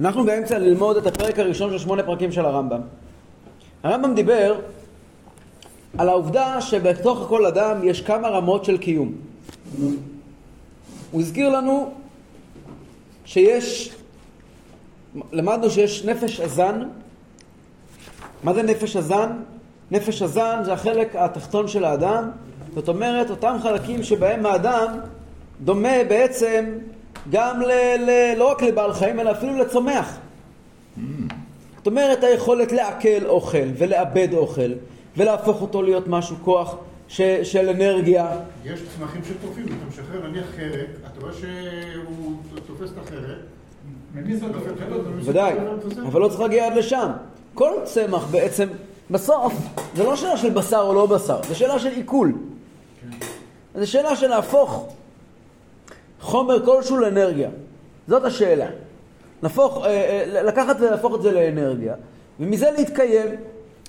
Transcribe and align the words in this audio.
אנחנו 0.00 0.24
באמצע 0.24 0.58
ללמוד 0.58 0.96
את 0.96 1.06
הפרק 1.06 1.38
הראשון 1.38 1.70
של 1.70 1.78
שמונה 1.78 2.02
פרקים 2.02 2.32
של 2.32 2.44
הרמב"ם. 2.44 2.80
הרמב"ם 3.82 4.14
דיבר 4.14 4.60
על 5.98 6.08
העובדה 6.08 6.60
שבתוך 6.60 7.26
כל 7.28 7.46
אדם 7.46 7.80
יש 7.84 8.00
כמה 8.00 8.28
רמות 8.28 8.64
של 8.64 8.78
קיום. 8.78 9.12
הוא 11.10 11.20
הזכיר 11.20 11.48
לנו 11.48 11.92
שיש, 13.24 13.94
למדנו 15.32 15.70
שיש 15.70 16.04
נפש 16.04 16.40
הזן. 16.40 16.88
מה 18.44 18.54
זה 18.54 18.62
נפש 18.62 18.96
הזן? 18.96 19.30
נפש 19.90 20.22
הזן 20.22 20.60
זה 20.64 20.72
החלק 20.72 21.16
התחתון 21.16 21.68
של 21.68 21.84
האדם, 21.84 22.30
זאת 22.74 22.88
אומרת 22.88 23.30
אותם 23.30 23.56
חלקים 23.62 24.02
שבהם 24.02 24.46
האדם 24.46 24.98
דומה 25.60 26.04
בעצם 26.08 26.64
גם 27.30 27.60
ל, 27.60 27.70
ל, 27.98 28.34
לא 28.36 28.50
רק 28.50 28.62
לבעל 28.62 28.92
חיים 28.92 29.20
אלא 29.20 29.30
אפילו 29.30 29.58
לצומח. 29.58 30.16
זאת 31.76 31.86
אומרת 31.86 32.24
היכולת 32.24 32.72
לעכל 32.72 33.26
אוכל 33.26 33.68
ולאבד 33.78 34.28
אוכל 34.34 34.72
ולהפוך 35.16 35.62
אותו 35.62 35.82
להיות 35.82 36.08
משהו, 36.08 36.36
כוח 36.42 36.76
ש, 37.08 37.20
של 37.22 37.68
אנרגיה. 37.68 38.36
יש 38.64 38.80
צמחים 38.98 39.20
שטורפים, 39.24 39.64
אתה 39.64 39.74
משחרר 39.88 40.28
נניח 40.28 40.46
חרק, 40.56 40.86
אתה 41.12 41.20
רואה 41.20 41.32
שהוא 41.32 42.36
תופס 42.66 42.90
את 42.92 42.98
החרק, 42.98 43.38
ודאי, 45.24 45.54
אבל 46.06 46.20
לא 46.20 46.28
צריך 46.28 46.40
להגיע 46.40 46.66
עד 46.66 46.76
לשם. 46.76 47.10
כל 47.54 47.72
צמח 47.84 48.26
בעצם, 48.30 48.68
בסוף, 49.10 49.52
זה 49.96 50.04
לא 50.04 50.16
שאלה 50.16 50.36
של 50.36 50.50
בשר 50.50 50.80
או 50.80 50.94
לא 50.94 51.06
בשר, 51.06 51.40
זה 51.48 51.54
שאלה 51.54 51.78
של 51.78 51.88
עיכול. 51.88 52.32
זה 53.74 53.86
שאלה 53.86 54.16
של 54.16 54.26
להפוך 54.26 54.94
חומר 56.24 56.64
כלשהו 56.64 56.96
לאנרגיה. 56.96 57.48
זאת 58.08 58.24
השאלה. 58.24 58.66
להפוך, 59.42 59.84
אה, 59.84 59.90
אה, 59.90 60.42
לקחת 60.42 60.76
ולהפוך 60.80 61.14
את 61.14 61.22
זה 61.22 61.32
לאנרגיה, 61.32 61.94
ומזה 62.40 62.70
להתקיים. 62.70 63.28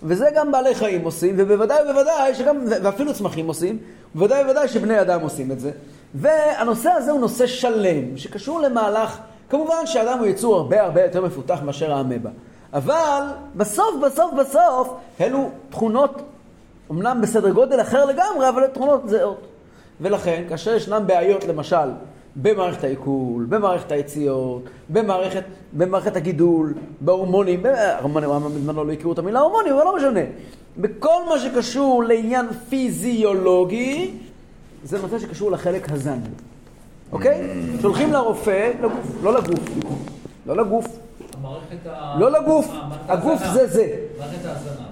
וזה 0.03 0.29
גם 0.35 0.51
בעלי 0.51 0.75
חיים 0.75 1.03
עושים, 1.03 1.35
ובוודאי 1.37 1.77
ובוודאי 1.89 2.35
שגם, 2.35 2.57
ואפילו 2.83 3.13
צמחים 3.13 3.47
עושים, 3.47 3.77
בוודאי 4.15 4.41
ובוודאי 4.41 4.67
שבני 4.67 5.01
אדם 5.01 5.21
עושים 5.21 5.51
את 5.51 5.59
זה. 5.59 5.71
והנושא 6.15 6.89
הזה 6.89 7.11
הוא 7.11 7.19
נושא 7.19 7.47
שלם, 7.47 8.17
שקשור 8.17 8.59
למהלך, 8.59 9.17
כמובן 9.49 9.85
שאדם 9.85 10.19
הוא 10.19 10.27
יצור 10.27 10.55
הרבה 10.55 10.81
הרבה 10.81 11.03
יותר 11.03 11.21
מפותח 11.21 11.59
מאשר 11.63 11.93
האמבה. 11.93 12.29
אבל 12.73 13.21
בסוף, 13.55 13.95
בסוף, 14.05 14.33
בסוף, 14.33 14.93
אלו 15.21 15.49
תכונות, 15.69 16.21
אמנם 16.91 17.19
בסדר 17.21 17.49
גודל 17.49 17.81
אחר 17.81 18.05
לגמרי, 18.05 18.49
אבל 18.49 18.67
תכונות 18.67 19.09
זהות. 19.09 19.47
ולכן, 20.01 20.43
כאשר 20.49 20.75
ישנן 20.75 21.07
בעיות, 21.07 21.43
למשל, 21.43 21.89
במערכת 22.35 22.83
העיכול, 22.83 23.45
במערכת 23.49 23.91
היציאות, 23.91 24.63
במערכת, 24.89 25.43
במערכת 25.73 26.15
הגידול, 26.15 26.73
בהורמונים, 27.01 27.65
ההורמונים, 27.65 28.29
בזמנו 28.29 28.83
לא 28.83 28.91
הכירו 28.91 29.13
את 29.13 29.19
המילה 29.19 29.39
הורמונים, 29.39 29.73
אבל 29.73 29.83
לא 29.83 29.95
משנה. 29.95 30.19
בכל 30.77 31.23
מה 31.29 31.39
שקשור 31.39 32.03
לעניין 32.03 32.45
פיזיולוגי, 32.69 34.11
זה 34.83 35.01
נושא 35.01 35.19
שקשור 35.19 35.51
לחלק 35.51 35.91
הזן. 35.91 36.19
אוקיי? 37.11 37.41
שולחים 37.81 38.13
לרופא, 38.13 38.71
לגוף, 38.79 39.23
לא 39.23 39.33
לגוף. 39.33 39.59
לא 40.45 40.57
לגוף. 40.57 40.87
לא 42.19 42.31
לגוף. 42.31 42.67
הגוף 43.07 43.41
זה 43.53 43.67
זה. 43.67 43.95
מערכת 44.19 44.45
ההזנה. 44.45 44.85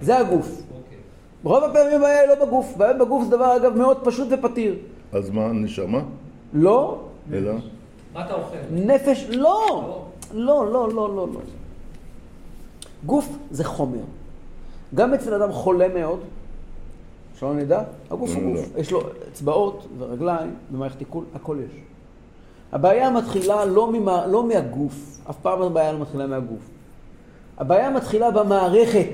זה 0.00 0.18
הגוף. 0.18 0.46
אוקיי. 0.46 0.98
רוב 1.44 1.64
הפעמים 1.64 1.96
הבעיה 1.96 2.20
היא 2.20 2.28
לא 2.28 2.46
בגוף. 2.46 2.76
בעיה 2.76 2.92
בגוף 2.92 3.24
זה 3.24 3.30
דבר, 3.30 3.56
אגב, 3.56 3.76
מאוד 3.76 3.98
פשוט 4.04 4.28
ופתיר. 4.30 4.74
אז 5.12 5.30
מה, 5.30 5.52
נשמה? 5.52 6.00
לא. 6.52 6.98
אלא? 7.32 7.52
מה 8.14 8.26
אתה 8.26 8.34
אוכל? 8.34 8.56
נפש, 8.70 9.26
לא. 9.28 10.02
לא, 10.34 10.72
לא, 10.72 10.88
לא, 10.88 11.16
לא, 11.16 11.28
לא. 11.34 11.40
גוף 13.06 13.28
זה 13.50 13.64
חומר. 13.64 14.00
גם 14.94 15.14
אצל 15.14 15.34
אדם 15.34 15.52
חולה 15.52 15.88
מאוד, 15.88 16.20
שלא 17.38 17.54
נדע, 17.54 17.82
הגוף 18.10 18.30
הוא 18.34 18.42
גוף. 18.42 18.68
יש 18.76 18.92
לו 18.92 19.02
אצבעות 19.32 19.86
ורגליים 19.98 20.54
ומערכת 20.72 21.00
עיכול, 21.00 21.24
הכל 21.34 21.56
יש. 21.66 21.80
הבעיה 22.72 23.10
מתחילה 23.10 23.64
לא, 23.64 23.92
ממה, 23.92 24.26
לא 24.26 24.44
מהגוף, 24.44 24.94
אף 25.30 25.36
פעם 25.42 25.62
הבעיה 25.62 25.92
לא 25.92 25.98
מתחילה 25.98 26.26
מהגוף. 26.26 26.68
הבעיה 27.58 27.90
מתחילה 27.90 28.30
במערכת. 28.30 29.08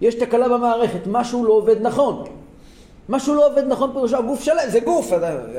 יש 0.00 0.14
תקלה 0.14 0.48
במערכת, 0.48 1.00
משהו 1.06 1.44
לא 1.44 1.52
עובד 1.52 1.80
נכון. 1.82 2.24
משהו 3.08 3.34
לא 3.34 3.46
עובד 3.50 3.64
נכון 3.68 3.92
פירושו, 3.92 4.16
הגוף 4.16 4.42
שלם, 4.42 4.68
זה 4.68 4.80
גוף, 4.80 5.10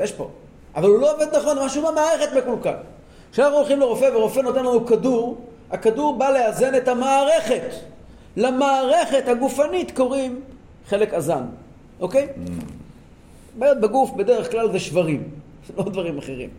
יש 0.02 0.12
פה. 0.12 0.28
אבל 0.76 0.88
הוא 0.88 0.98
לא 0.98 1.14
עובד 1.14 1.36
נכון, 1.36 1.58
משהו 1.58 1.82
במערכת 1.82 2.28
מקולקל. 2.36 2.76
כשאנחנו 3.32 3.56
הולכים 3.56 3.80
לרופא 3.80 4.10
ורופא 4.14 4.40
נותן 4.40 4.64
לנו 4.64 4.86
כדור, 4.86 5.38
הכדור 5.70 6.18
בא 6.18 6.30
לאזן 6.30 6.74
את 6.74 6.88
המערכת. 6.88 7.74
למערכת 8.36 9.28
הגופנית 9.28 9.96
קוראים 9.96 10.40
חלק 10.88 11.14
אזן, 11.14 11.42
אוקיי? 12.00 12.28
Mm. 12.28 12.50
בעיות 13.58 13.80
בגוף 13.80 14.10
בדרך 14.16 14.50
כלל 14.50 14.72
זה 14.72 14.78
שברים, 14.78 15.28
לא 15.76 15.84
דברים 15.84 16.18
אחרים. 16.18 16.50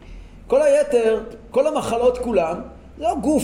כל 0.47 0.61
היתר, 0.61 1.23
כל 1.51 1.67
המחלות 1.67 2.17
כולן, 2.17 2.61
זה 2.97 3.09
הגוף. 3.09 3.43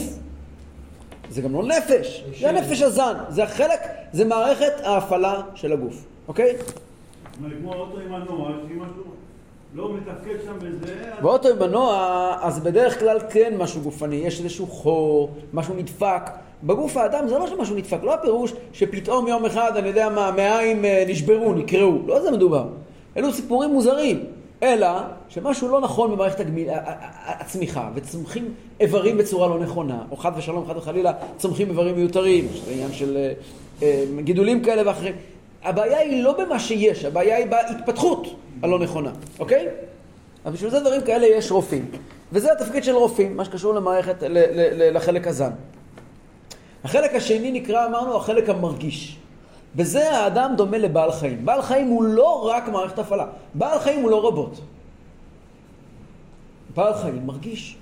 זה 1.30 1.42
גם 1.42 1.52
לא 1.52 1.62
נפש, 1.62 2.24
זה 2.40 2.48
הנפש 2.48 2.82
הזן, 2.82 3.14
זה 3.28 3.44
החלק, 3.44 3.80
זה 4.12 4.24
מערכת 4.24 4.72
ההפעלה 4.84 5.42
של 5.54 5.72
הגוף, 5.72 6.04
אוקיי? 6.28 6.56
כמו 7.60 7.74
אוטו 7.74 7.98
עם 8.00 8.12
משהו 8.12 9.04
לא 9.74 9.94
מתפקד 9.94 10.34
שם 10.44 10.58
בזה... 10.58 10.94
באוטו 11.22 11.48
עם 11.48 11.58
מנוע, 11.58 12.36
אז 12.42 12.60
בדרך 12.60 12.98
כלל 12.98 13.18
כן 13.30 13.54
משהו 13.58 13.80
גופני, 13.80 14.16
יש 14.16 14.40
איזשהו 14.40 14.66
חור, 14.66 15.30
משהו 15.52 15.74
נדפק. 15.74 16.22
בגוף 16.64 16.96
האדם 16.96 17.28
זה 17.28 17.38
לא 17.38 17.46
שמשהו 17.46 17.76
נדפק, 17.76 17.98
לא 18.02 18.14
הפירוש 18.14 18.52
שפתאום 18.72 19.28
יום 19.28 19.44
אחד, 19.44 19.76
אני 19.76 19.88
יודע 19.88 20.08
מה, 20.08 20.28
המעיים 20.28 20.84
אה, 20.84 21.04
נשברו, 21.08 21.54
נקרעו, 21.54 22.02
לא 22.06 22.20
זה 22.20 22.30
מדובר. 22.30 22.66
אלו 23.16 23.32
סיפורים 23.32 23.70
מוזרים. 23.70 24.24
אלא 24.62 24.88
שמשהו 25.28 25.68
לא 25.68 25.80
נכון 25.80 26.10
במערכת 26.10 26.40
הגמיל, 26.40 26.68
הצמיחה, 27.24 27.90
וצומחים 27.94 28.54
איברים 28.80 29.18
בצורה 29.18 29.48
לא 29.48 29.58
נכונה, 29.58 30.02
או 30.10 30.16
חד 30.16 30.32
ושלום, 30.36 30.66
חד 30.66 30.76
וחלילה, 30.76 31.12
צומחים 31.36 31.68
איברים 31.68 31.96
מיותרים, 31.96 32.48
שזה 32.54 32.70
עניין 32.70 32.92
של 32.92 33.16
אה, 33.16 33.32
אה, 33.82 34.04
גידולים 34.20 34.62
כאלה 34.62 34.82
ואחרים. 34.86 35.14
הבעיה 35.64 35.98
היא 35.98 36.22
לא 36.22 36.44
במה 36.44 36.58
שיש, 36.58 37.04
הבעיה 37.04 37.36
היא 37.36 37.46
בהתפתחות 37.46 38.43
הלא 38.64 38.78
נכונה, 38.78 39.12
אוקיי? 39.38 39.68
אבל 40.44 40.52
בשביל 40.52 40.70
זה 40.70 40.80
דברים 40.80 41.02
כאלה 41.02 41.26
יש 41.26 41.50
רופאים. 41.50 41.90
וזה 42.32 42.52
התפקיד 42.52 42.84
של 42.84 42.94
רופאים, 42.94 43.36
מה 43.36 43.44
שקשור 43.44 43.74
למערכת, 43.74 44.22
ל, 44.22 44.38
ל, 44.38 44.82
ל, 44.82 44.96
לחלק 44.96 45.26
הזן. 45.26 45.50
החלק 46.84 47.14
השני 47.14 47.52
נקרא, 47.52 47.86
אמרנו, 47.86 48.16
החלק 48.16 48.48
המרגיש. 48.48 49.16
בזה 49.76 50.10
האדם 50.10 50.54
דומה 50.56 50.78
לבעל 50.78 51.12
חיים. 51.12 51.46
בעל 51.46 51.62
חיים 51.62 51.88
הוא 51.88 52.04
לא 52.04 52.48
רק 52.48 52.68
מערכת 52.68 52.98
הפעלה. 52.98 53.26
בעל 53.54 53.78
חיים 53.78 54.02
הוא 54.02 54.10
לא 54.10 54.20
רובוט. 54.20 54.58
בעל 56.76 56.94
חיים 56.94 57.26
מרגיש. 57.26 57.76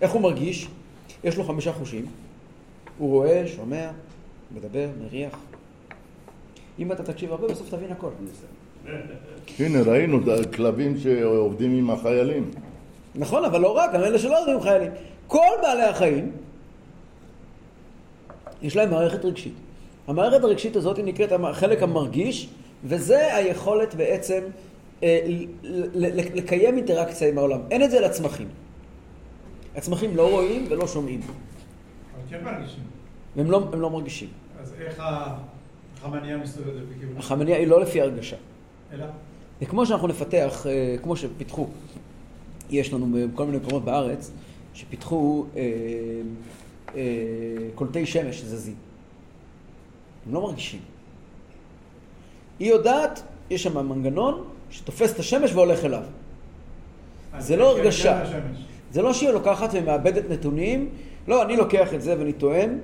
איך 0.00 0.12
הוא 0.12 0.20
מרגיש? 0.20 0.68
יש 1.24 1.36
לו 1.36 1.44
חמישה 1.44 1.72
חושים. 1.72 2.06
הוא 2.98 3.10
רואה, 3.10 3.42
שומע, 3.46 3.90
מדבר, 4.54 4.88
מריח. 5.02 5.38
אם 6.78 6.92
אתה 6.92 7.02
תקשיב 7.02 7.32
הרבה, 7.32 7.48
בסוף 7.48 7.70
תבין 7.70 7.92
הכל. 7.92 8.10
הנה, 9.58 9.82
ראינו 9.82 10.18
כלבים 10.56 10.98
שעובדים 10.98 11.78
עם 11.78 11.90
החיילים. 11.90 12.50
נכון, 13.14 13.44
אבל 13.44 13.60
לא 13.60 13.76
רק, 13.76 13.92
גם 13.92 14.00
אלה 14.00 14.18
שלא 14.18 14.38
עובדים 14.38 14.54
עם 14.54 14.60
חיילים. 14.60 14.90
כל 15.26 15.48
בעלי 15.62 15.82
החיים, 15.82 16.32
יש 18.62 18.76
להם 18.76 18.90
מערכת 18.90 19.24
רגשית. 19.24 19.54
המערכת 20.06 20.44
הרגשית 20.44 20.76
הזאת 20.76 20.98
נקראת 20.98 21.32
החלק 21.32 21.82
המרגיש, 21.82 22.48
וזה 22.84 23.36
היכולת 23.36 23.94
בעצם 23.94 24.42
אה, 25.02 25.20
לקיים 26.34 26.76
אינטראקציה 26.76 27.28
עם 27.28 27.38
העולם. 27.38 27.60
אין 27.70 27.82
את 27.82 27.90
זה 27.90 28.00
לצמחים. 28.00 28.48
הצמחים 29.76 30.16
לא 30.16 30.30
רואים 30.30 30.66
ולא 30.70 30.86
שומעים. 30.86 31.20
אבל 31.20 32.22
כן 32.30 32.44
מרגישים. 32.44 32.82
הם 33.36 33.50
לא, 33.50 33.68
הם 33.72 33.80
לא 33.80 33.90
מרגישים. 33.90 34.28
אז 34.60 34.74
איך 34.80 35.02
החמניה 36.00 36.36
מסתובבת 36.36 36.82
בכיוון? 36.96 37.16
החמניה 37.16 37.56
היא 37.56 37.66
לא 37.66 37.80
לפי 37.80 38.00
הרגשה. 38.00 38.36
אלא? 38.92 39.06
זה 39.60 39.66
כמו 39.66 39.86
שאנחנו 39.86 40.08
נפתח, 40.08 40.66
אה, 40.66 40.96
כמו 41.02 41.16
שפיתחו, 41.16 41.66
יש 42.70 42.92
לנו 42.92 43.06
בכל 43.32 43.46
מיני 43.46 43.58
מקומות 43.58 43.84
בארץ, 43.84 44.30
שפיתחו 44.74 45.44
אה, 45.56 45.62
אה, 46.94 47.02
קולטי 47.74 48.06
שמש 48.06 48.40
שזזים. 48.40 48.74
הם 50.26 50.34
לא 50.34 50.42
מרגישים. 50.42 50.80
היא 52.58 52.70
יודעת, 52.70 53.22
יש 53.50 53.62
שם 53.62 53.88
מנגנון 53.88 54.44
שתופס 54.70 55.12
את 55.12 55.18
השמש 55.18 55.52
והולך 55.52 55.84
אליו. 55.84 56.02
זה 57.38 57.56
לא 57.56 57.70
הרגשה. 57.70 58.24
זה 58.90 59.02
לא 59.02 59.12
שהיא 59.12 59.30
לוקחת 59.30 59.70
ומאבדת 59.72 60.30
נתונים, 60.30 60.88
לא, 61.28 61.42
אני 61.42 61.56
לוקח 61.56 61.94
את 61.94 62.02
זה 62.02 62.18
ואני 62.18 62.32
טוען, 62.32 62.78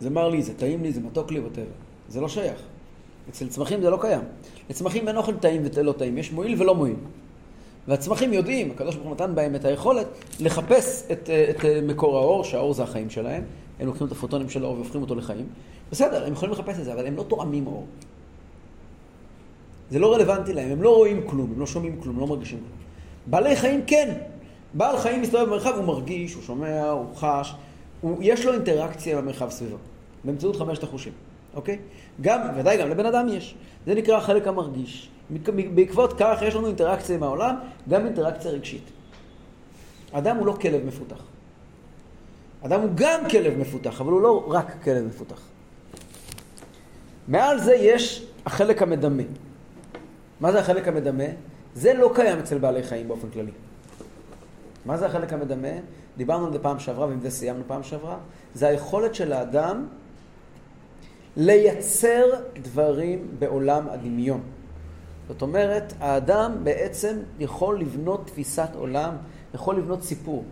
זה 0.00 0.10
מר 0.10 0.28
לי, 0.28 0.42
זה 0.42 0.54
טעים 0.54 0.82
לי, 0.82 0.92
זה 0.92 1.00
מתוק 1.00 1.30
לי, 1.30 1.40
ווטאבר. 1.40 1.66
זה 2.08 2.20
לא 2.20 2.28
שייך. 2.28 2.71
אצל 3.30 3.48
צמחים 3.48 3.82
זה 3.82 3.90
לא 3.90 3.98
קיים. 4.00 4.20
לצמחים 4.70 5.08
אין 5.08 5.16
אוכל 5.16 5.36
טעים 5.36 5.62
ולא 5.74 5.92
טעים, 5.92 6.18
יש 6.18 6.32
מועיל 6.32 6.62
ולא 6.62 6.74
מועיל. 6.74 6.96
והצמחים 7.88 8.32
יודעים, 8.32 8.70
הקדוש 8.70 8.94
ברוך 8.94 9.06
הוא 9.06 9.14
נתן 9.14 9.34
בהם 9.34 9.54
את 9.54 9.64
היכולת 9.64 10.06
לחפש 10.40 11.06
את, 11.12 11.30
אה, 11.30 11.46
את 11.50 11.64
אה, 11.64 11.80
מקור 11.82 12.18
האור, 12.18 12.44
שהאור 12.44 12.74
זה 12.74 12.82
החיים 12.82 13.10
שלהם. 13.10 13.42
הם 13.80 13.86
לוקחים 13.86 14.06
את 14.06 14.12
הפוטונים 14.12 14.48
של 14.48 14.64
האור 14.64 14.74
והופכים 14.74 15.02
אותו 15.02 15.14
לחיים. 15.14 15.46
בסדר, 15.90 16.26
הם 16.26 16.32
יכולים 16.32 16.54
לחפש 16.54 16.78
את 16.78 16.84
זה, 16.84 16.92
אבל 16.92 17.06
הם 17.06 17.16
לא 17.16 17.22
תואמים 17.22 17.66
אור. 17.66 17.86
זה 19.90 19.98
לא 19.98 20.14
רלוונטי 20.14 20.52
להם, 20.52 20.70
הם 20.70 20.82
לא 20.82 20.96
רואים 20.96 21.22
כלום, 21.26 21.52
הם 21.54 21.60
לא 21.60 21.66
שומעים 21.66 22.00
כלום, 22.00 22.20
לא 22.20 22.26
מרגישים 22.26 22.58
כלום. 22.58 22.70
בעלי 23.26 23.56
חיים 23.56 23.82
כן. 23.86 24.14
בעל 24.74 24.98
חיים 24.98 25.22
מסתובב 25.22 25.44
במרחב, 25.44 25.72
הוא 25.76 25.84
מרגיש, 25.84 26.34
הוא 26.34 26.42
שומע, 26.42 26.90
הוא 26.90 27.06
חש, 27.14 27.54
הוא, 28.00 28.18
יש 28.20 28.46
לו 28.46 28.52
אינטראקציה 28.52 29.20
במרחב 29.20 29.50
סביבו, 29.50 29.76
באמצעות 30.24 30.56
חמשת 30.56 30.82
החושים, 30.82 31.12
אוקיי? 31.54 31.78
גם, 32.20 32.40
ודאי 32.56 32.78
גם 32.78 32.90
לבן 32.90 33.06
אדם 33.06 33.28
יש. 33.28 33.54
זה 33.86 33.94
נקרא 33.94 34.16
החלק 34.16 34.48
המרגיש. 34.48 35.08
בעקבות 35.74 36.12
כך 36.18 36.38
יש 36.42 36.54
לנו 36.54 36.66
אינטראקציה 36.66 37.16
עם 37.16 37.22
העולם, 37.22 37.54
גם 37.88 38.06
אינטראקציה 38.06 38.50
רגשית. 38.50 38.90
אדם 40.12 40.36
הוא 40.36 40.46
לא 40.46 40.52
כלב 40.52 40.86
מפותח. 40.86 41.22
אדם 42.64 42.80
הוא 42.80 42.90
גם 42.94 43.20
כלב 43.30 43.58
מפותח, 43.58 44.00
אבל 44.00 44.12
הוא 44.12 44.20
לא 44.20 44.44
רק 44.48 44.82
כלב 44.84 45.04
מפותח. 45.04 45.40
מעל 47.28 47.58
זה 47.58 47.74
יש 47.74 48.26
החלק 48.46 48.82
המדמה. 48.82 49.22
מה 50.40 50.52
זה 50.52 50.60
החלק 50.60 50.88
המדמה? 50.88 51.24
זה 51.74 51.94
לא 51.94 52.10
קיים 52.14 52.38
אצל 52.38 52.58
בעלי 52.58 52.82
חיים 52.82 53.08
באופן 53.08 53.30
כללי. 53.30 53.50
מה 54.86 54.96
זה 54.96 55.06
החלק 55.06 55.32
המדמה? 55.32 55.68
דיברנו 56.16 56.46
על 56.46 56.52
זה 56.52 56.58
פעם 56.58 56.78
שעברה, 56.78 57.06
ועם 57.06 57.20
זה 57.20 57.30
סיימנו 57.30 57.62
פעם 57.66 57.82
שעברה. 57.82 58.16
זה 58.54 58.68
היכולת 58.68 59.14
של 59.14 59.32
האדם 59.32 59.86
לייצר 61.36 62.24
דברים 62.62 63.28
בעולם 63.38 63.88
הדמיון. 63.88 64.40
זאת 65.28 65.42
אומרת, 65.42 65.92
האדם 66.00 66.52
בעצם 66.64 67.18
יכול 67.38 67.80
לבנות 67.80 68.26
תפיסת 68.26 68.68
עולם, 68.74 69.16
יכול 69.54 69.76
לבנות 69.76 70.02
סיפור. 70.02 70.44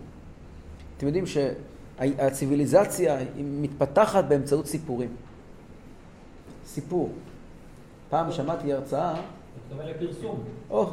אתם 0.97 1.05
יודעים 1.05 1.25
שהציוויליזציה 1.25 3.17
היא 3.17 3.45
מתפתחת 3.45 4.23
באמצעות 4.23 4.67
סיפורים. 4.67 5.15
סיפור. 6.65 7.09
פעם 8.09 8.31
שמעתי 8.31 8.73
הרצאה... 8.73 9.11
אתה 9.11 9.21
מתכוון 9.75 9.87
לפרסום. 9.87 10.43
או. 10.69 10.89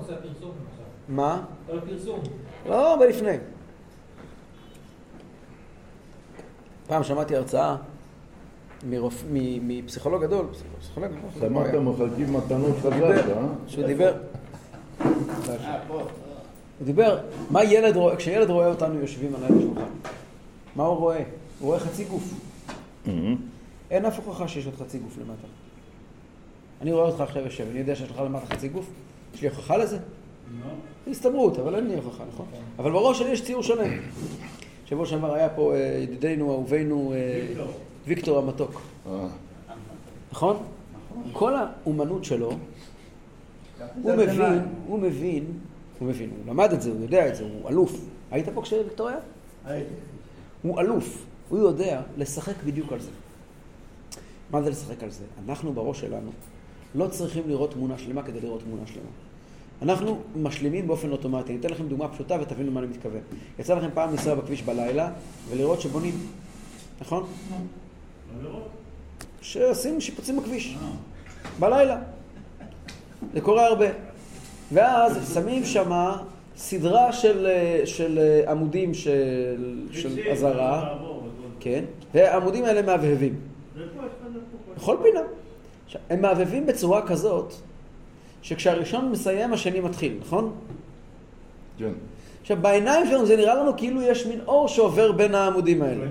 מה? 1.08 1.44
כל 1.67 1.79
הפרסום. 1.79 2.20
לא, 2.67 2.91
הרבה 2.91 3.06
לפני. 3.06 3.37
פעם 6.87 7.05
שמעתי 7.05 7.37
הרצאה 7.37 7.76
מרופ... 8.87 9.25
מ... 9.33 9.69
מפסיכולוג 9.69 10.23
גדול, 10.23 10.47
פסיכולוג, 10.81 11.11
לא 11.13 11.49
שמעת 11.49 11.75
מחלקים 11.75 12.33
מתנות 12.33 12.77
חזק, 12.79 13.25
אה? 13.37 13.47
שהוא 13.67 13.85
דיבר, 13.87 14.13
הוא 15.89 16.03
דיבר, 16.85 17.19
מה 17.51 17.65
ילד 17.65 17.97
רואה, 17.97 18.17
כשילד 18.17 18.51
רואה 18.51 18.69
אותנו 18.69 19.01
יושבים 19.01 19.35
על 19.35 19.45
השולחן, 19.45 19.91
מה 20.77 20.85
הוא 20.85 20.97
רואה? 20.97 21.19
הוא 21.59 21.69
רואה 21.69 21.81
חצי 21.81 22.05
גוף. 22.05 22.35
אין 23.91 24.05
אף 24.05 24.19
הוכחה 24.27 24.49
שיש 24.49 24.67
עוד 24.67 24.75
חצי 24.75 24.99
גוף 24.99 25.19
למטה. 25.19 25.47
אני 26.83 26.93
רואה 26.93 27.05
אותך 27.05 27.21
עכשיו 27.21 27.43
יושב, 27.45 27.65
אני 27.71 27.79
יודע 27.79 27.95
שיש 27.95 28.11
לך 28.11 28.19
למטה 28.19 28.47
חצי 28.47 28.69
גוף? 28.69 28.91
יש 29.35 29.43
לי 29.43 29.49
הוכחה 29.49 29.77
לזה? 29.77 29.99
זה 31.05 31.11
הסתברות, 31.11 31.59
אבל 31.59 31.75
אין 31.75 31.87
לי 31.87 31.95
הוכחה, 31.95 32.25
נכון? 32.35 32.47
אבל 32.79 32.91
בראש 32.91 33.19
שלי 33.19 33.31
יש 33.31 33.45
ציור 33.45 33.63
שלם. 33.63 33.91
שבוע 34.87 35.07
שעבר 35.07 35.35
היה 35.35 35.49
פה 35.49 35.75
אה, 35.75 35.79
ידידנו, 36.03 36.53
אהובינו, 36.53 37.13
אה, 37.13 37.65
ויקטור 38.06 38.39
המתוק. 38.39 38.81
אה, 39.06 39.27
נכון? 40.33 40.56
כל 41.33 41.55
האומנות 41.56 42.25
שלו, 42.25 42.53
הוא 44.03 44.15
מבין, 44.15 44.62
הוא 44.87 44.99
מבין, 44.99 45.45
הוא 45.99 46.09
מבין, 46.09 46.31
הוא 46.31 46.53
למד 46.53 46.73
את 46.73 46.83
זה, 46.83 46.91
הוא 46.91 47.03
יודע 47.03 47.29
את 47.29 47.37
זה, 47.37 47.45
הוא 47.45 47.69
אלוף. 47.69 48.00
היית 48.31 48.49
פה 48.55 48.62
כשוויקטור 48.62 49.09
היה? 49.09 49.19
הייתי. 49.65 49.91
הוא 50.62 50.81
אלוף, 50.81 51.25
הוא 51.49 51.59
יודע 51.59 52.03
לשחק 52.17 52.55
בדיוק 52.65 52.93
על 52.93 53.00
זה. 53.00 53.11
מה 54.51 54.62
זה 54.62 54.71
לשחק 54.71 55.03
על 55.03 55.11
זה? 55.11 55.25
אנחנו 55.47 55.73
בראש 55.73 56.01
שלנו 56.01 56.31
לא 56.94 57.09
צריכים 57.09 57.43
לראות 57.47 57.73
תמונה 57.73 57.99
שלמה 57.99 58.23
כדי 58.23 58.41
לראות 58.41 58.62
תמונה 58.62 58.87
שלמה. 58.87 59.11
אנחנו 59.83 60.21
משלימים 60.37 60.87
באופן 60.87 61.12
אוטומטי. 61.12 61.53
אני 61.53 61.61
אתן 61.61 61.71
לכם 61.71 61.89
דוגמה 61.89 62.09
פשוטה 62.09 62.37
ותבינו 62.41 62.73
מה 62.73 62.81
אני 62.81 62.87
מתכוון. 62.89 63.21
יצא 63.59 63.75
לכם 63.75 63.89
פעם 63.94 64.11
לנסוע 64.11 64.35
בכביש 64.35 64.62
בלילה 64.62 65.11
ולראות 65.49 65.81
שבונים, 65.81 66.15
נכון? 67.01 67.27
שעושים 69.41 70.01
שיפוצים 70.01 70.37
בכביש. 70.37 70.77
בלילה. 71.59 71.99
זה 73.35 73.41
קורה 73.41 73.67
הרבה. 73.67 73.87
ואז 74.73 75.35
שמים 75.35 75.65
שם 75.65 75.93
סדרה 76.57 77.13
של, 77.13 77.47
של 77.85 78.19
עמודים 78.49 78.95
של, 78.95 79.87
של 79.93 80.29
אזהרה. 80.33 80.99
כן, 81.61 81.85
והעמודים 82.15 82.65
האלה 82.65 82.83
מהבהבים. 82.83 83.35
בכל 84.77 84.97
פינה. 85.03 85.21
הם 86.11 86.23
מהבהבים 86.23 86.67
בצורה 86.67 87.07
כזאת, 87.07 87.53
שכשהראשון 88.43 89.11
מסיים, 89.11 89.53
השני 89.53 89.81
מתחיל, 89.81 90.19
נכון? 90.21 90.53
כן. 91.79 91.93
עכשיו, 92.41 92.57
בעיניים 92.61 93.07
שלנו 93.07 93.27
זה 93.27 93.37
נראה 93.37 93.55
לנו 93.55 93.77
כאילו 93.77 94.03
יש 94.03 94.27
מין 94.27 94.41
אור 94.47 94.69
שעובר 94.69 95.13
בין 95.13 95.35
העמודים 95.35 95.83
האלה. 95.83 96.07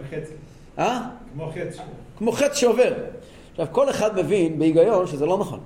אה? 0.80 1.02
כמו 1.34 1.52
חצי. 1.52 1.80
כמו 2.18 2.32
חץ 2.32 2.56
שעובר. 2.56 2.94
עכשיו, 3.52 3.68
כל 3.72 3.90
אחד 3.90 4.16
מבין 4.16 4.60
בהיגיון 4.60 5.08
שזה 5.08 5.26
לא 5.26 5.38
נכון. 5.38 5.60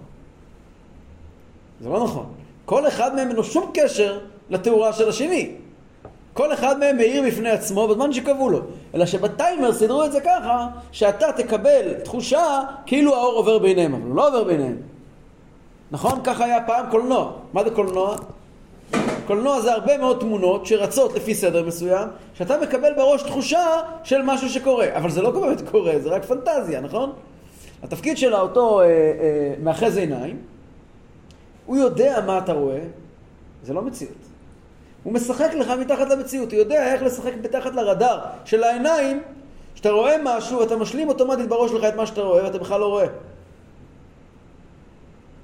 זה 1.82 1.90
לא 1.90 2.04
נכון. 2.04 2.26
כל 2.66 2.88
אחד 2.88 3.16
מהם 3.16 3.28
אין 3.28 3.36
לו 3.36 3.44
שום 3.44 3.72
קשר 3.74 4.20
לתאורה 4.50 4.94
של 4.94 5.10
השני. 5.10 5.52
כל 6.34 6.54
אחד 6.54 6.80
מהם 6.80 6.98
מאיר 6.98 7.24
בפני 7.28 7.50
עצמו 7.50 7.88
בזמן 7.88 8.14
שקבעו 8.14 8.50
לו. 8.50 8.60
אלא 8.96 9.06
שבטיימר 9.06 9.74
סידרו 9.74 10.06
את 10.06 10.12
זה 10.12 10.22
ככה, 10.22 10.68
שאתה 10.92 11.32
תקבל 11.32 11.94
תחושה 12.04 12.62
כאילו 12.86 13.16
האור 13.16 13.34
עובר 13.34 13.60
ביניהם, 13.60 13.94
אבל 13.94 14.04
הוא 14.04 14.16
לא 14.16 14.28
עובר 14.28 14.44
ביניהם. 14.44 14.78
נכון? 15.92 16.20
ככה 16.24 16.46
היה 16.46 16.64
פעם 16.68 16.86
קולנוע. 16.92 17.32
מה 17.54 17.64
זה 17.64 17.70
קולנוע? 17.70 18.16
קולנוע 19.32 19.62
זה 19.62 19.74
הרבה 19.74 19.98
מאוד 19.98 20.20
תמונות 20.20 20.66
שרצות 20.66 21.14
לפי 21.14 21.36
סדר 21.36 21.66
מסוים, 21.66 22.08
שאתה 22.34 22.58
מקבל 22.62 22.94
בראש 22.94 23.24
תחושה 23.24 23.66
של 24.04 24.22
משהו 24.22 24.50
שקורה. 24.50 24.88
אבל 24.98 25.10
זה 25.10 25.22
לא 25.22 25.32
באמת 25.40 25.70
קורה, 25.70 26.00
זה 26.00 26.10
רק 26.10 26.26
פנטזיה, 26.26 26.82
נכון? 26.82 27.12
התפקיד 27.84 28.18
של 28.18 28.36
אותו 28.36 28.82
אה, 28.82 28.86
אה, 28.86 29.54
מאחז 29.64 29.98
עיניים, 29.98 30.38
הוא 31.66 31.78
יודע 31.78 32.20
מה 32.26 32.38
אתה 32.38 32.54
רואה, 32.54 32.80
זה 33.64 33.74
לא 33.74 33.82
מציאות. 33.82 34.14
הוא 35.04 35.14
משחק 35.14 35.54
לך 35.54 35.70
מתחת 35.70 36.10
למציאות, 36.10 36.52
הוא 36.52 36.60
יודע 36.60 36.94
איך 36.94 37.04
לשחק 37.04 37.34
מתחת 37.44 37.76
לרדאר 37.76 38.20
של 38.46 38.64
העיניים, 38.64 39.22
שאתה 39.76 39.90
רואה 39.90 40.16
משהו, 40.24 40.64
אתה 40.64 40.76
משלים 40.76 41.10
אוטומטית 41.10 41.48
בראש 41.48 41.72
שלך 41.72 41.84
את 41.84 41.96
מה 41.96 42.06
שאתה 42.06 42.22
רואה, 42.22 42.44
ואתה 42.44 42.58
בכלל 42.58 42.80
לא 42.80 42.88
רואה. 42.88 43.08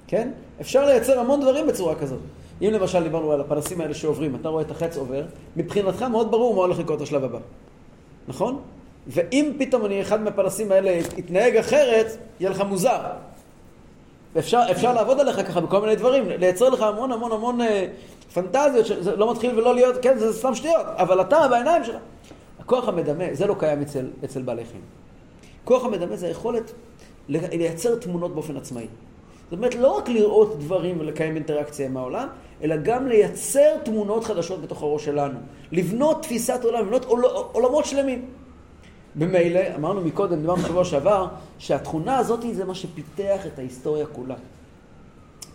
כן? 0.08 0.30
אפשר 0.62 0.86
לייצר 0.86 1.20
המון 1.20 1.42
דברים 1.42 1.68
בצורה 1.68 1.96
כזאת. 1.96 2.20
אם 2.62 2.70
למשל 2.74 3.04
דיברנו 3.04 3.32
על 3.32 3.42
הפנסים 3.42 3.82
האלה 3.82 3.94
שעוברים, 3.94 4.36
אתה 4.36 4.50
רואה 4.50 4.62
את 4.62 4.72
החץ 4.72 4.98
עובר, 4.98 5.24
מבחינתך 5.56 6.02
מאוד 6.02 6.32
ברור 6.32 6.56
מה 6.56 6.62
הולך 6.62 6.80
לקרות 6.80 7.02
השלב 7.02 7.24
הבא. 7.24 7.40
נכון? 8.28 8.60
ואם 9.08 9.52
פתאום 9.60 9.86
אני 9.86 10.02
אחד 10.02 10.22
מהפנסים 10.22 10.72
האלה 10.72 10.92
יתנהג 11.18 11.58
אחרת, 11.58 12.18
יהיה 12.40 12.50
לך 12.50 12.62
מוזר. 12.62 13.00
אפשר, 14.40 14.62
אפשר 14.72 14.94
לעבוד 14.94 15.20
עליך 15.20 15.48
ככה 15.48 15.62
בכל 15.62 15.82
מיני 15.82 15.96
דברים, 15.96 16.30
לייצר 16.30 16.70
לך 16.70 16.82
המון 16.82 17.12
המון 17.12 17.32
המון 17.32 17.62
אה, 17.62 17.88
פנטזיות 18.34 18.86
שזה 18.86 19.16
לא 19.16 19.32
מתחיל 19.32 19.60
ולא 19.60 19.76
להיות, 19.76 19.96
כן, 20.02 20.18
זה 20.18 20.34
סתם 20.34 20.56
שטויות, 20.56 20.86
אבל 20.96 21.22
אתה 21.22 21.48
בעיניים 21.50 21.84
שלך. 21.84 21.96
הכוח 22.60 22.88
המדמה, 22.88 23.24
זה 23.34 23.48
לא 23.48 23.56
קיים 23.60 23.82
אצל, 23.82 24.06
אצל 24.26 24.42
בעלי 24.42 24.66
חיים. 24.66 24.82
כוח 25.64 25.86
המדמה 25.86 26.16
זה 26.16 26.28
היכולת 26.28 26.72
לייצר 27.30 27.96
תמונות 27.96 28.34
באופן 28.34 28.58
עצמאי. 28.58 28.88
זאת 29.50 29.58
אומרת, 29.58 29.76
לא 29.76 29.98
רק 29.98 30.10
לראות 30.10 30.60
דברים 30.60 31.00
ולקיים 31.00 31.36
אינטראקציה 31.36 31.86
עם 31.86 31.98
העולם, 31.98 32.28
אלא 32.64 32.76
גם 32.84 33.08
לייצר 33.08 33.78
תמונות 33.84 34.24
חדשות 34.24 34.62
בתוך 34.62 34.82
הראש 34.82 35.06
שלנו. 35.06 35.40
לבנות 35.72 36.22
תפיסת 36.22 36.60
עולם, 36.64 36.86
לבנות 36.86 37.06
עול, 37.06 37.26
עולמות 37.52 37.86
שלמים. 37.86 38.26
במילא, 39.16 39.60
אמרנו 39.76 40.02
מקודם, 40.02 40.42
דיברנו 40.42 40.62
בשבוע 40.62 40.86
שעבר, 40.86 41.28
שהתכונה 41.60 42.18
הזאת 42.18 42.40
זה 42.54 42.66
מה 42.66 42.76
שפיתח 42.76 43.46
את 43.48 43.60
ההיסטוריה 43.60 44.06
כולה. 44.06 44.36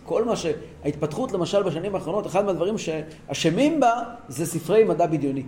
כל 0.05 0.25
מה 0.25 0.35
שההתפתחות, 0.35 1.31
למשל, 1.31 1.63
בשנים 1.63 1.95
האחרונות, 1.95 2.25
אחד 2.25 2.45
מהדברים 2.45 2.77
שאשמים 2.77 3.79
בה 3.79 4.03
זה 4.27 4.45
ספרי 4.45 4.83
מדע 4.83 5.07
בדיוני. 5.07 5.43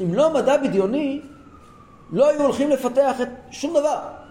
אם 0.00 0.14
לא 0.14 0.34
מדע 0.34 0.56
בדיוני, 0.56 1.20
לא 2.12 2.30
היו 2.30 2.42
הולכים 2.42 2.70
לפתח 2.70 3.20
את 3.22 3.28
שום 3.50 3.70
דבר. 3.70 4.21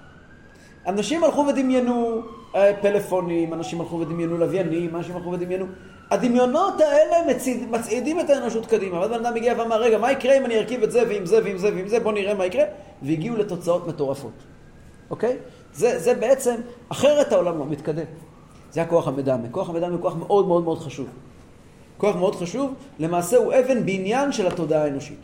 אנשים 0.87 1.23
הלכו 1.23 1.45
ודמיינו 1.47 2.21
אה, 2.55 2.71
פלאפונים, 2.81 3.53
אנשים 3.53 3.81
הלכו 3.81 3.99
ודמיינו 3.99 4.37
לוויינים, 4.37 4.95
אנשים 4.95 5.15
הלכו 5.15 5.31
ודמיינו... 5.31 5.65
הדמיונות 6.11 6.81
האלה 6.81 7.33
מצעיד, 7.35 7.71
מצעידים 7.71 8.19
את 8.19 8.29
האנושות 8.29 8.65
קדימה. 8.65 8.99
ואז 8.99 9.09
בן 9.09 9.25
אדם 9.25 9.35
הגיע 9.35 9.53
ואמר, 9.57 9.81
רגע, 9.81 9.97
מה 9.97 10.11
יקרה 10.11 10.37
אם 10.37 10.45
אני 10.45 10.57
ארכיב 10.57 10.83
את 10.83 10.91
זה 10.91 11.03
ועם 11.07 11.25
זה 11.25 11.43
ועם 11.43 11.57
זה 11.57 11.75
ועם 11.75 11.87
זה, 11.87 11.99
בוא 11.99 12.13
נראה 12.13 12.33
מה 12.33 12.45
יקרה. 12.45 12.63
והגיעו 13.01 13.37
לתוצאות 13.37 13.87
מטורפות. 13.87 14.31
אוקיי? 15.09 15.37
זה, 15.73 15.99
זה 15.99 16.13
בעצם, 16.13 16.55
אחרת 16.89 17.31
העולם 17.31 17.59
לא 17.59 17.65
מתקדם. 17.65 18.05
זה 18.71 18.81
הכוח 18.81 19.07
המדמה. 19.07 19.47
כוח 19.51 19.69
המדמה 19.69 19.87
הוא 19.87 20.01
כוח 20.01 20.15
מאוד 20.15 20.47
מאוד 20.47 20.63
מאוד 20.63 20.79
חשוב. 20.79 21.07
כוח 21.97 22.15
מאוד 22.15 22.35
חשוב, 22.35 22.73
למעשה 22.99 23.37
הוא 23.37 23.53
אבן 23.53 23.85
בניין 23.85 24.31
של 24.31 24.47
התודעה 24.47 24.83
האנושית. 24.83 25.19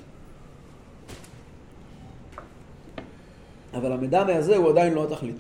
אבל 3.74 3.92
המדמה 3.92 4.36
הזה 4.36 4.56
הוא 4.58 4.70
עדיין 4.70 4.94
לא 4.94 5.04
התכלית. 5.04 5.36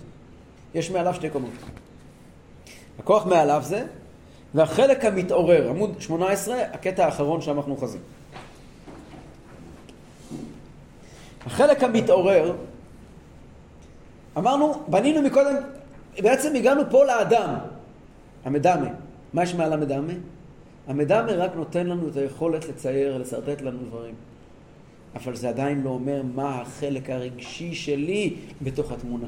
יש 0.74 0.91
מעליו 0.91 1.13
שתי 1.13 1.29
קומות. 1.29 1.51
הכוח 3.00 3.25
מעליו 3.25 3.62
זה, 3.65 3.86
והחלק 4.53 5.05
המתעורר, 5.05 5.69
עמוד 5.69 6.01
18, 6.01 6.62
הקטע 6.74 7.05
האחרון 7.05 7.41
שם 7.41 7.57
אנחנו 7.57 7.74
אוחזים. 7.74 8.01
החלק 11.46 11.84
המתעורר, 11.84 12.55
אמרנו, 14.38 14.74
בנינו 14.88 15.22
מקודם, 15.22 15.55
בעצם 16.19 16.55
הגענו 16.55 16.81
פה 16.89 17.05
לאדם, 17.05 17.55
המדמה. 18.46 18.89
מה 19.34 19.43
יש 19.43 19.55
מעל 19.55 19.74
המדמה? 19.74 20.13
המדמה 20.88 21.31
רק 21.31 21.55
נותן 21.55 21.88
לנו 21.88 22.07
את 22.07 22.17
היכולת 22.17 22.65
לצייר, 22.65 23.17
לשרטט 23.17 23.62
לנו 23.62 23.79
דברים. 23.89 24.15
אבל 25.17 25.36
זה 25.36 25.50
עדיין 25.50 25.81
לא 25.81 25.89
אומר 25.89 26.21
מה 26.36 26.62
החלק 26.62 27.09
הרגשי 27.09 27.75
שלי 27.75 28.36
בתוך 28.62 28.91
התמונה. 28.91 29.27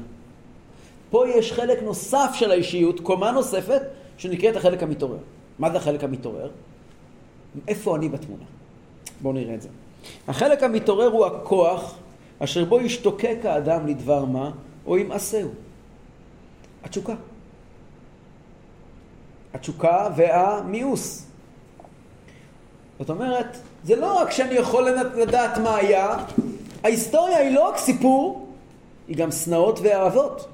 פה 1.10 1.28
יש 1.28 1.52
חלק 1.52 1.82
נוסף 1.82 2.30
של 2.34 2.50
האישיות, 2.50 3.00
קומה 3.00 3.30
נוספת, 3.30 3.82
שנקראת 4.18 4.56
החלק 4.56 4.82
המתעורר. 4.82 5.18
מה 5.58 5.70
זה 5.70 5.76
החלק 5.76 6.04
המתעורר? 6.04 6.50
איפה 7.68 7.96
אני 7.96 8.08
בתמונה? 8.08 8.44
בואו 9.22 9.34
נראה 9.34 9.54
את 9.54 9.62
זה. 9.62 9.68
החלק 10.28 10.62
המתעורר 10.62 11.06
הוא 11.06 11.26
הכוח 11.26 11.96
אשר 12.38 12.64
בו 12.64 12.80
ישתוקק 12.80 13.38
האדם 13.44 13.86
לדבר 13.86 14.24
מה, 14.24 14.50
או 14.86 14.98
ימעשהו. 14.98 15.50
התשוקה. 16.84 17.14
התשוקה 19.54 20.08
והמיאוס. 20.16 21.26
זאת 22.98 23.10
אומרת, 23.10 23.56
זה 23.84 23.96
לא 23.96 24.20
רק 24.20 24.30
שאני 24.30 24.54
יכול 24.54 24.88
לדעת 25.16 25.58
מה 25.58 25.76
היה, 25.76 26.16
ההיסטוריה 26.84 27.38
היא 27.38 27.54
לא 27.54 27.68
רק 27.68 27.76
סיפור, 27.76 28.46
היא 29.08 29.16
גם 29.16 29.30
שנאות 29.30 29.80
ואהבות. 29.82 30.46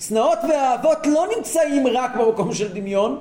שנאות 0.00 0.38
ואהבות 0.48 1.06
לא 1.06 1.26
נמצאים 1.36 1.86
רק 1.86 2.16
במקום 2.16 2.54
של 2.54 2.72
דמיון, 2.74 3.18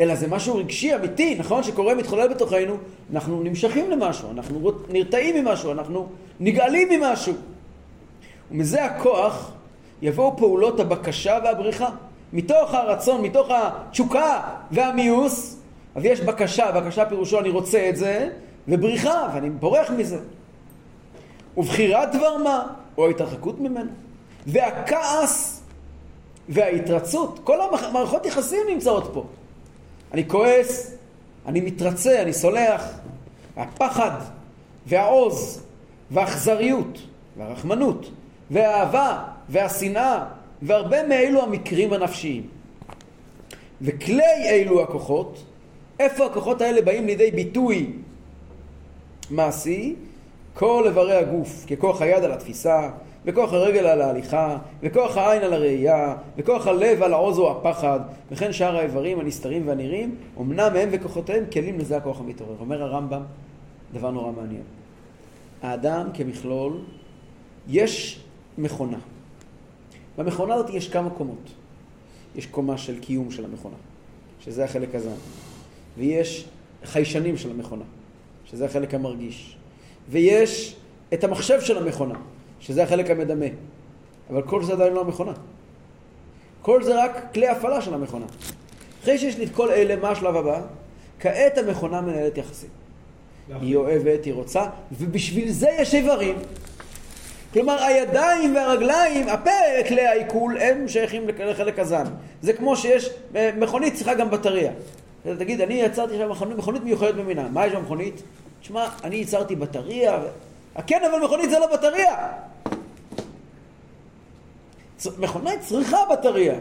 אלא 0.00 0.14
זה 0.14 0.28
משהו 0.28 0.56
רגשי, 0.56 0.94
אמיתי, 0.94 1.34
נכון? 1.34 1.62
שקורה, 1.62 1.94
מתחולל 1.94 2.28
בתוכנו, 2.28 2.76
אנחנו 3.12 3.42
נמשכים 3.42 3.90
למשהו, 3.90 4.30
אנחנו 4.30 4.70
נרתעים 4.88 5.44
ממשהו, 5.44 5.72
אנחנו 5.72 6.06
נגאלים 6.40 6.88
ממשהו. 6.88 7.34
ומזה 8.50 8.84
הכוח 8.84 9.52
יבואו 10.02 10.36
פעולות 10.36 10.80
הבקשה 10.80 11.38
והבריחה. 11.44 11.88
מתוך 12.32 12.74
הרצון, 12.74 13.22
מתוך 13.22 13.48
התשוקה 13.50 14.40
והמיוס, 14.70 15.56
אז 15.94 16.04
יש 16.04 16.20
בקשה, 16.20 16.72
בקשה 16.72 17.06
פירושו 17.06 17.40
אני 17.40 17.48
רוצה 17.50 17.88
את 17.88 17.96
זה, 17.96 18.28
ובריחה, 18.68 19.28
ואני 19.34 19.50
בורח 19.50 19.90
מזה. 19.90 20.18
ובחירת 21.56 22.12
דבר 22.12 22.36
מה, 22.36 22.66
או 22.98 23.06
ההתרחקות 23.06 23.60
ממנו. 23.60 23.90
והכעס 24.46 25.62
וההתרצות, 26.48 27.40
כל 27.44 27.58
המערכות 27.60 28.26
יחסים 28.26 28.60
נמצאות 28.68 29.10
פה. 29.14 29.24
אני 30.12 30.28
כועס, 30.28 30.94
אני 31.46 31.60
מתרצה, 31.60 32.22
אני 32.22 32.32
סולח. 32.32 32.84
הפחד 33.56 34.10
והעוז 34.86 35.62
והאכזריות 36.10 36.98
והרחמנות 37.36 38.10
והאהבה 38.50 39.24
והשנאה 39.48 40.24
והרבה 40.62 41.06
מאלו 41.08 41.42
המקרים 41.42 41.92
הנפשיים. 41.92 42.46
וכלי 43.82 44.48
אלו 44.48 44.82
הכוחות, 44.82 45.44
איפה 46.00 46.26
הכוחות 46.26 46.60
האלה 46.60 46.82
באים 46.82 47.06
לידי 47.06 47.30
ביטוי 47.30 47.92
מעשי? 49.30 49.94
כל 50.54 50.84
איברי 50.86 51.16
הגוף, 51.16 51.66
ככוח 51.66 52.02
היד 52.02 52.24
על 52.24 52.32
התפיסה, 52.32 52.90
וכוח 53.24 53.52
הרגל 53.52 53.86
על 53.86 54.00
ההליכה, 54.00 54.58
וכוח 54.82 55.16
העין 55.16 55.42
על 55.42 55.52
הראייה, 55.52 56.14
וכוח 56.36 56.66
הלב 56.66 57.02
על 57.02 57.12
העוז 57.12 57.38
או 57.38 57.50
הפחד, 57.50 58.00
וכן 58.30 58.52
שאר 58.52 58.76
האיברים 58.76 59.20
הנסתרים 59.20 59.68
והנראים, 59.68 60.16
אמנם 60.40 60.76
הם 60.76 60.88
וכוחותיהם 60.92 61.44
כלים 61.52 61.78
לזה 61.78 61.96
הכוח 61.96 62.20
המתעורר. 62.20 62.54
אומר 62.60 62.82
הרמב"ם 62.82 63.22
דבר 63.92 64.10
נורא 64.10 64.32
מעניין. 64.32 64.62
האדם 65.62 66.08
כמכלול, 66.14 66.72
יש 67.68 68.20
מכונה. 68.58 68.98
במכונה 70.18 70.54
הזאת 70.54 70.70
יש 70.70 70.88
כמה 70.88 71.10
קומות. 71.10 71.50
יש 72.36 72.46
קומה 72.46 72.78
של 72.78 73.00
קיום 73.00 73.30
של 73.30 73.44
המכונה, 73.44 73.76
שזה 74.40 74.64
החלק 74.64 74.94
הזן. 74.94 75.16
ויש 75.98 76.44
חיישנים 76.84 77.36
של 77.36 77.50
המכונה, 77.50 77.84
שזה 78.50 78.64
החלק 78.64 78.94
המרגיש. 78.94 79.56
ויש 80.08 80.76
את 81.14 81.24
המחשב 81.24 81.60
של 81.60 81.78
המכונה, 81.78 82.14
שזה 82.60 82.82
החלק 82.82 83.10
המדמה. 83.10 83.46
אבל 84.30 84.42
כל 84.42 84.64
זה 84.64 84.72
עדיין 84.72 84.92
לא 84.92 85.00
המכונה. 85.00 85.32
כל 86.62 86.82
זה 86.82 87.04
רק 87.04 87.24
כלי 87.34 87.48
הפעלה 87.48 87.82
של 87.82 87.94
המכונה. 87.94 88.26
אחרי 89.02 89.18
שיש 89.18 89.38
לי 89.38 89.44
את 89.44 89.50
כל 89.54 89.70
אלה, 89.70 89.96
מה 89.96 90.10
השלב 90.10 90.36
הבא? 90.36 90.60
כעת 91.20 91.58
המכונה 91.58 92.00
מנהלת 92.00 92.38
יחסים. 92.38 92.70
היא 93.60 93.76
אוהבת, 93.76 94.24
היא 94.24 94.34
רוצה, 94.34 94.66
ובשביל 94.92 95.50
זה 95.50 95.68
יש 95.78 95.94
איברים. 95.94 96.36
כלומר, 97.52 97.82
הידיים 97.82 98.54
והרגליים, 98.54 99.28
הפה, 99.28 99.50
כלי 99.88 100.06
העיכול, 100.06 100.58
הם 100.58 100.88
שייכים 100.88 101.28
לחלק 101.38 101.78
הזן. 101.78 102.04
זה 102.42 102.52
כמו 102.52 102.76
שיש, 102.76 103.10
אה, 103.36 103.50
מכונית 103.58 103.94
צריכה 103.94 104.14
גם 104.14 104.30
בטריה. 104.30 104.72
תגיד, 105.22 105.60
אני 105.60 105.74
יצרתי 105.74 106.18
שם 106.18 106.30
מכונית, 106.30 106.58
מכונית 106.58 106.82
מיוחדת 106.84 107.14
במינה. 107.14 107.48
מה 107.48 107.66
יש 107.66 107.72
במכונית? 107.72 108.22
תשמע, 108.60 108.88
אני 109.04 109.16
ייצרתי 109.16 109.56
בטריה. 109.56 110.20
ו... 110.22 110.26
כן, 110.86 111.00
אבל 111.10 111.24
מכונית 111.24 111.50
זה 111.50 111.58
לא 111.58 111.66
בטריה. 111.72 112.28
מכונית 115.18 115.60
צריכה 115.60 115.96
בטריה, 116.12 116.54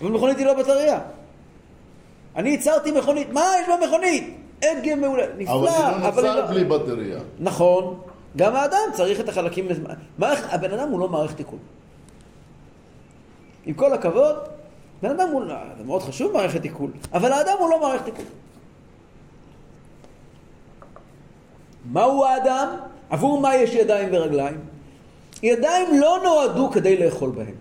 אבל 0.00 0.10
מכונית 0.10 0.38
היא 0.38 0.46
לא 0.46 0.54
בטריה. 0.54 1.00
אני 2.36 2.50
ייצרתי 2.50 2.90
מכונית, 2.90 3.32
מה 3.32 3.44
יש 3.62 3.68
במכונית? 3.68 4.36
הגה 4.62 4.94
מעולה, 4.94 5.24
נפלא, 5.38 5.54
אבל 6.08 6.24
היא 6.24 6.34
לא 6.34 6.40
נוצר 6.40 6.46
בלי 6.46 6.64
בטריה. 6.64 7.18
נכון, 7.38 8.00
גם 8.36 8.56
האדם 8.56 8.78
צריך 8.94 9.20
את 9.20 9.28
החלקים, 9.28 9.68
מערכ... 10.18 10.54
הבן 10.54 10.72
אדם 10.72 10.88
הוא 10.88 11.00
לא 11.00 11.08
מערכת 11.08 11.38
עיכול. 11.38 11.58
עם 13.66 13.74
כל 13.74 13.92
הכבוד, 13.92 14.36
בן 15.02 15.10
אדם 15.10 15.28
הוא, 15.32 15.44
זה 15.78 15.84
מאוד 15.84 16.02
חשוב 16.02 16.32
מערכת 16.32 16.64
עיכול, 16.64 16.90
אבל 17.12 17.32
האדם 17.32 17.54
הוא 17.58 17.70
לא 17.70 17.80
מערכת 17.80 18.06
עיכול. 18.06 18.24
מהו 21.92 22.24
האדם? 22.24 22.68
עבור 23.10 23.40
מה 23.40 23.56
יש 23.56 23.74
ידיים 23.74 24.08
ורגליים? 24.12 24.58
ידיים 25.42 26.00
לא 26.00 26.18
נועדו 26.24 26.70
כדי 26.70 27.04
לאכול 27.04 27.30
בהם. 27.30 27.54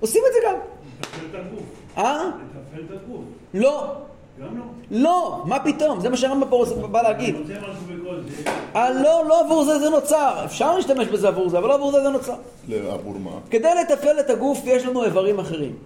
עושים 0.00 0.22
את 0.28 0.32
זה 0.32 0.38
גם. 0.48 0.54
לתפעל 1.00 1.26
את 1.30 1.46
הגוף. 1.46 1.62
אה? 1.98 2.24
לתפעל 2.24 2.84
את 2.84 3.02
הגוף. 3.02 3.24
לא. 3.54 3.94
גם 4.40 4.58
לא. 4.58 4.64
לא, 4.90 5.42
מה 5.46 5.58
פתאום? 5.58 6.00
זה 6.00 6.08
מה 6.08 6.16
שהרמב"ם 6.16 6.50
פה 6.50 6.64
בא 6.90 7.02
להגיד. 7.02 7.34
אני 7.34 7.42
רוצה 7.42 7.54
משהו 7.54 8.04
בכל 8.04 8.20
זה. 8.20 8.50
אה, 8.76 8.90
לא, 8.90 9.24
לא 9.28 9.40
עבור 9.40 9.64
זה 9.64 9.78
זה 9.78 9.90
נוצר. 9.90 10.44
אפשר 10.44 10.76
להשתמש 10.76 11.06
בזה 11.06 11.28
עבור 11.28 11.48
זה, 11.48 11.58
אבל 11.58 11.68
לא 11.68 11.74
עבור 11.74 11.92
זה 11.92 12.02
זה 12.02 12.08
נוצר. 12.08 12.34
עבור 12.90 13.14
מה? 13.18 13.30
כדי 13.50 13.68
לתפעל 13.80 14.20
את 14.20 14.30
הגוף 14.30 14.58
יש 14.64 14.86
לנו 14.86 15.04
איברים 15.04 15.38
אחרים. 15.38 15.76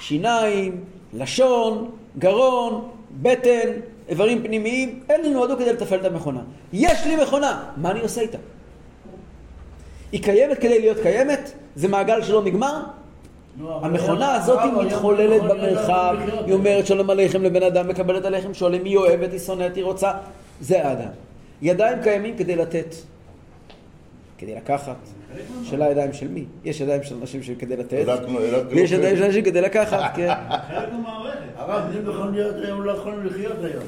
שיניים, 0.00 0.84
לשון, 1.14 1.90
גרון, 2.18 2.88
בטן, 3.22 3.68
איברים 4.08 4.42
פנימיים, 4.42 5.00
אלה 5.10 5.28
נועדו 5.28 5.56
כדי 5.56 5.72
לתפעל 5.72 6.00
את 6.00 6.04
המכונה. 6.04 6.40
יש 6.72 7.06
לי 7.06 7.16
מכונה, 7.22 7.64
מה 7.76 7.90
אני 7.90 8.00
עושה 8.00 8.20
איתה? 8.20 8.38
היא 10.12 10.22
קיימת 10.22 10.58
כדי 10.58 10.80
להיות 10.80 10.98
קיימת? 11.02 11.52
זה 11.76 11.88
מעגל 11.88 12.22
שלא 12.22 12.42
נגמר? 12.42 12.82
המכונה 13.66 14.34
הזאת 14.34 14.58
היא 14.62 14.72
מתחוללת 14.72 15.42
במרחב, 15.42 16.16
היא 16.46 16.54
אומרת 16.54 16.86
שלום 16.86 17.10
עליכם 17.10 17.42
לבן 17.42 17.62
אדם, 17.62 17.88
מקבלת 17.88 18.24
עליכם, 18.24 18.54
שואלים 18.54 18.82
מי 18.82 18.96
אוהבת, 18.96 19.32
היא 19.32 19.40
שונאת, 19.40 19.76
היא 19.76 19.84
רוצה, 19.84 20.12
זה 20.60 20.86
האדם. 20.86 21.10
ידיים 21.62 22.02
קיימים 22.02 22.36
כדי 22.36 22.56
לתת, 22.56 22.94
כדי 24.38 24.54
לקחת. 24.54 24.96
שאלה 25.62 25.90
ידיים 25.90 26.12
של 26.12 26.28
מי? 26.28 26.44
יש 26.64 26.80
ידיים 26.80 27.02
של 27.02 27.14
אנשים 27.20 27.42
שכדי 27.42 27.76
לתת, 27.76 28.04
ויש 28.70 28.92
ידיים 28.92 29.16
של 29.16 29.24
אנשים 29.24 29.44
כדי 29.44 29.60
לקחת, 29.60 30.00
כן. 30.16 30.34
חלק 30.68 30.92
מהמערכת. 30.92 31.38
הרב, 31.56 31.82
בלי 31.90 32.12
מכוניות 32.12 32.54
היום 32.64 32.82
לא 32.82 32.92
יכולים 32.92 33.26
לחיות 33.26 33.56
היום. 33.64 33.84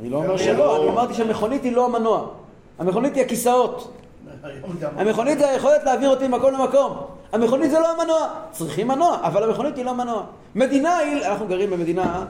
אני 0.00 0.10
לא 0.10 0.16
אומר 0.16 0.36
שלא, 0.36 0.82
אני 0.82 0.90
אמרתי 0.90 1.14
שהמכונית 1.14 1.62
היא 1.64 1.72
לא 1.72 1.86
המנוע. 1.86 2.28
המכונית 2.78 3.14
היא 3.14 3.24
הכיסאות. 3.24 3.92
המכונית 4.96 5.38
זה 5.38 5.50
היכולת 5.50 5.84
להעביר 5.84 6.10
אותי 6.10 6.28
ממקום 6.28 6.52
למקום. 6.52 6.96
המכונית 7.32 7.70
זה 7.70 7.78
לא 7.78 7.92
המנוע. 7.92 8.28
צריכים 8.52 8.88
מנוע, 8.88 9.18
אבל 9.22 9.42
המכונית 9.42 9.76
היא 9.76 9.84
לא 9.84 9.94
מנוע. 9.94 10.22
מדינה 10.54 10.96
היא, 10.96 11.26
אנחנו 11.26 11.46
גרים 11.46 11.70
במדינה, 11.70 12.24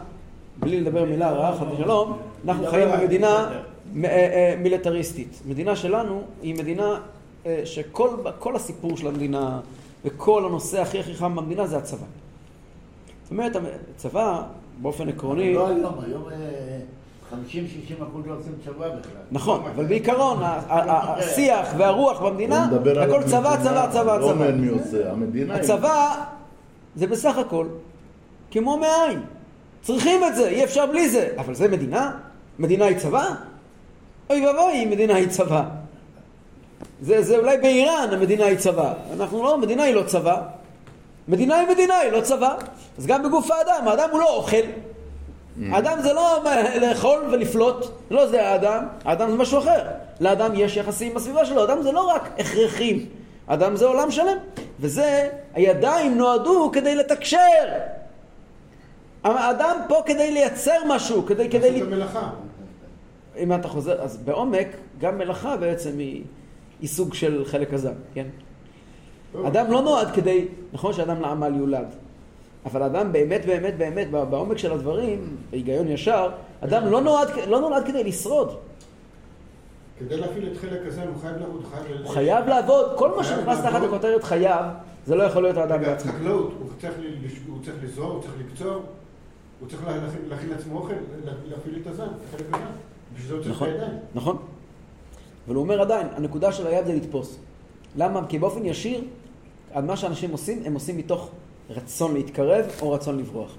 בלי 0.57 0.81
לדבר 0.81 1.05
מילה 1.05 1.31
רעה, 1.31 1.59
חד 1.59 1.67
ושלום, 1.73 2.19
אנחנו 2.45 2.67
חיים 2.67 2.89
במדינה 2.93 3.49
אה, 4.05 4.09
אה, 4.11 4.55
מיליטריסטית. 4.59 5.41
מדינה 5.47 5.77
שלנו 5.77 6.23
היא 6.43 6.55
מדינה 6.55 7.01
שכל 7.65 8.57
הסיפור 8.57 8.97
של 8.97 9.07
המדינה 9.07 9.61
וכל 10.05 10.45
הנושא 10.47 10.81
הכי 10.83 11.01
הכי 11.01 11.15
חם 11.15 11.37
במדינה 11.37 11.67
זה 11.67 11.77
הצבא. 11.77 12.07
זאת 13.23 13.31
אומרת, 13.31 13.53
הצבא, 13.97 14.43
באופן 14.83 15.09
עקרוני... 15.09 15.55
לא 15.55 15.69
היום, 15.69 15.95
היום 16.07 16.23
50-60 17.33 17.35
אחוז 18.03 18.27
לא 18.27 18.35
עושים 18.39 18.53
צבא 18.65 18.89
בכלל. 18.89 19.13
נכון, 19.31 19.63
אבל 19.75 19.85
בעיקרון 19.85 20.43
ה- 20.43 20.61
השיח 21.19 21.69
והרוח 21.79 22.21
במדינה, 22.23 22.65
הכל 22.65 23.23
צבא, 23.23 23.49
המדינה, 23.51 23.57
צבא, 23.59 23.89
צבא, 23.91 24.17
לא 24.19 24.27
צבא. 24.27 24.35
מעניין 24.35 24.61
מי 24.61 24.69
עושה, 24.69 25.13
המדינה... 25.13 25.55
היא- 25.55 25.63
הצבא 25.63 26.25
זה 26.97 27.07
בסך 27.07 27.39
הכל 27.39 27.67
כמו 28.51 28.79
מאין. 28.79 29.21
צריכים 29.83 30.25
את 30.25 30.37
זה, 30.37 30.49
אי 30.49 30.65
אפשר 30.65 30.87
בלי 30.87 31.09
זה. 31.09 31.29
אבל 31.39 31.55
זה 31.55 31.69
מדינה? 31.69 32.11
מדינה 32.59 32.85
היא 32.85 32.99
צבא? 32.99 33.29
אוי 34.31 34.47
ואבוי 34.47 34.83
אם 34.85 34.91
מדינה 34.91 35.15
היא 35.15 35.29
צבא. 35.29 35.65
זה, 37.07 37.23
זה 37.23 37.37
אולי 37.37 37.59
באיראן 37.59 38.09
המדינה 38.13 38.45
היא 38.47 38.59
צבא. 38.59 38.93
אנחנו 39.13 39.43
לא, 39.43 39.59
מדינה 39.59 39.83
היא 39.83 39.95
לא 39.95 40.03
צבא. 40.03 40.43
מדינה 41.29 41.57
היא 41.59 41.69
מדינה, 41.69 41.95
היא 41.97 42.13
לא 42.13 42.21
צבא. 42.21 42.57
אז 42.99 43.07
גם 43.07 43.23
בגוף 43.23 43.51
האדם, 43.51 43.89
האדם 43.89 44.09
הוא 44.13 44.21
לא 44.21 44.37
אוכל. 44.37 44.57
האדם 45.73 45.99
זה 46.03 46.13
לא 46.13 46.39
לאכול 46.81 47.25
ולפלוט, 47.33 47.87
לא 48.11 48.27
זה 48.27 48.49
האדם, 48.49 48.87
האדם 49.05 49.31
זה 49.31 49.37
משהו 49.37 49.59
אחר. 49.59 49.83
לאדם 50.21 50.51
יש 50.55 50.77
יחסים 50.77 51.11
עם 51.11 51.17
הסביבה 51.17 51.45
שלו, 51.45 51.61
האדם 51.61 51.83
זה 51.83 51.93
לא 51.93 52.09
רק 52.09 52.29
הכרחים, 52.39 53.07
האדם 53.49 53.77
זה 53.77 53.87
עולם 53.87 54.11
שלם. 54.11 54.37
וזה, 54.81 55.29
הידיים 55.55 56.19
נועדו 56.19 56.71
כדי 56.73 56.95
לתקשר. 56.95 57.69
האדם 59.25 59.77
פה 59.89 60.03
כדי 60.07 60.31
לייצר 60.31 60.79
משהו, 60.89 61.27
כדי, 61.27 61.49
כדי... 61.51 61.71
לעשות 61.71 61.83
ל- 61.83 61.87
את 61.89 61.93
המלאכה. 61.93 62.31
אם 63.39 63.53
אתה 63.53 63.69
חוזר, 63.69 64.03
אז 64.03 64.17
בעומק, 64.17 64.69
גם 65.01 65.19
מלאכה 65.19 65.57
בעצם 65.57 65.99
היא, 65.99 66.23
היא 66.81 66.89
סוג 66.89 67.15
של 67.15 67.45
חלק 67.45 67.73
הזן, 67.75 67.93
כן? 68.15 68.27
אדם 69.47 69.71
לא 69.73 69.83
נועד 69.83 70.11
כדי, 70.15 70.45
נכון 70.73 70.93
שאדם 70.93 71.21
לעמל 71.21 71.55
יולד, 71.57 71.87
אבל 72.67 72.83
אדם 72.83 73.13
באמת 73.13 73.47
באמת 73.47 73.77
באמת 73.79 74.11
בעומק 74.11 74.59
של 74.59 74.73
הדברים, 74.73 75.37
בהיגיון 75.51 75.89
ישר, 75.89 76.31
אדם 76.61 76.87
לא 76.87 77.01
נועד, 77.01 77.29
לא 77.49 77.61
נולד 77.61 77.87
כדי 77.87 78.05
לשרוד, 78.05 78.57
כדי 79.99 80.17
להפעיל 80.17 80.49
את 80.53 80.57
חלק 80.57 80.81
הזה, 80.87 81.03
הוא 81.03 81.15
חייב 81.23 81.37
לעבוד, 81.37 81.63
חייב... 81.75 82.01
הוא 82.03 82.11
חייב 82.11 82.47
לעבוד, 82.49 82.87
כל 82.97 83.17
מה 83.17 83.25
שנכנס 83.25 83.59
תחת. 83.63 83.83
הכותרת 83.83 84.25
חייב, 84.25 84.65
זה 85.07 85.15
לא 85.15 85.23
יכול 85.23 85.43
להיות 85.43 85.57
האדם 85.57 85.81
בעצמו. 85.81 86.13
חקלאות, 86.13 86.53
הוא 86.61 86.69
צריך 86.81 86.93
ל- 87.01 87.27
לש- 87.27 87.41
הוא 87.49 87.59
צריך 87.63 87.77
לקצור, 88.41 88.83
הוא 89.61 89.69
צריך 89.69 89.87
לה- 89.87 89.97
להכין- 90.29 90.49
לעצמו 90.51 90.79
אוכל, 90.79 90.93
לה- 91.25 91.33
להפעיל 91.51 91.79
את 91.83 91.87
הזן, 91.87 92.03
את 92.05 92.35
החלק 92.35 92.47
הזה. 92.55 92.65
בשביל 93.15 93.29
זה 93.29 93.35
הוא 93.35 93.43
צריך 93.45 93.63
את 93.63 93.69
הידיים. 93.69 93.99
נכון. 94.15 94.37
אבל 95.47 95.55
הוא 95.55 95.63
אומר 95.63 95.81
עדיין, 95.81 96.07
הנקודה 96.17 96.53
של 96.53 96.67
היד 96.67 96.87
זה 96.87 96.95
לתפוס. 96.95 97.39
למה? 97.97 98.27
כי 98.29 98.39
באופן 98.39 98.67
ישיר, 98.67 99.05
על 99.73 99.85
מה 99.85 99.97
שאנשים 99.97 100.31
עושים, 100.31 100.63
הם 100.65 100.75
עושים 100.75 100.97
מתוך 100.97 101.31
רצון 101.71 102.15
להתקרב 102.15 102.67
או 102.83 102.91
רצון 102.93 103.19
לברוח. 103.19 103.55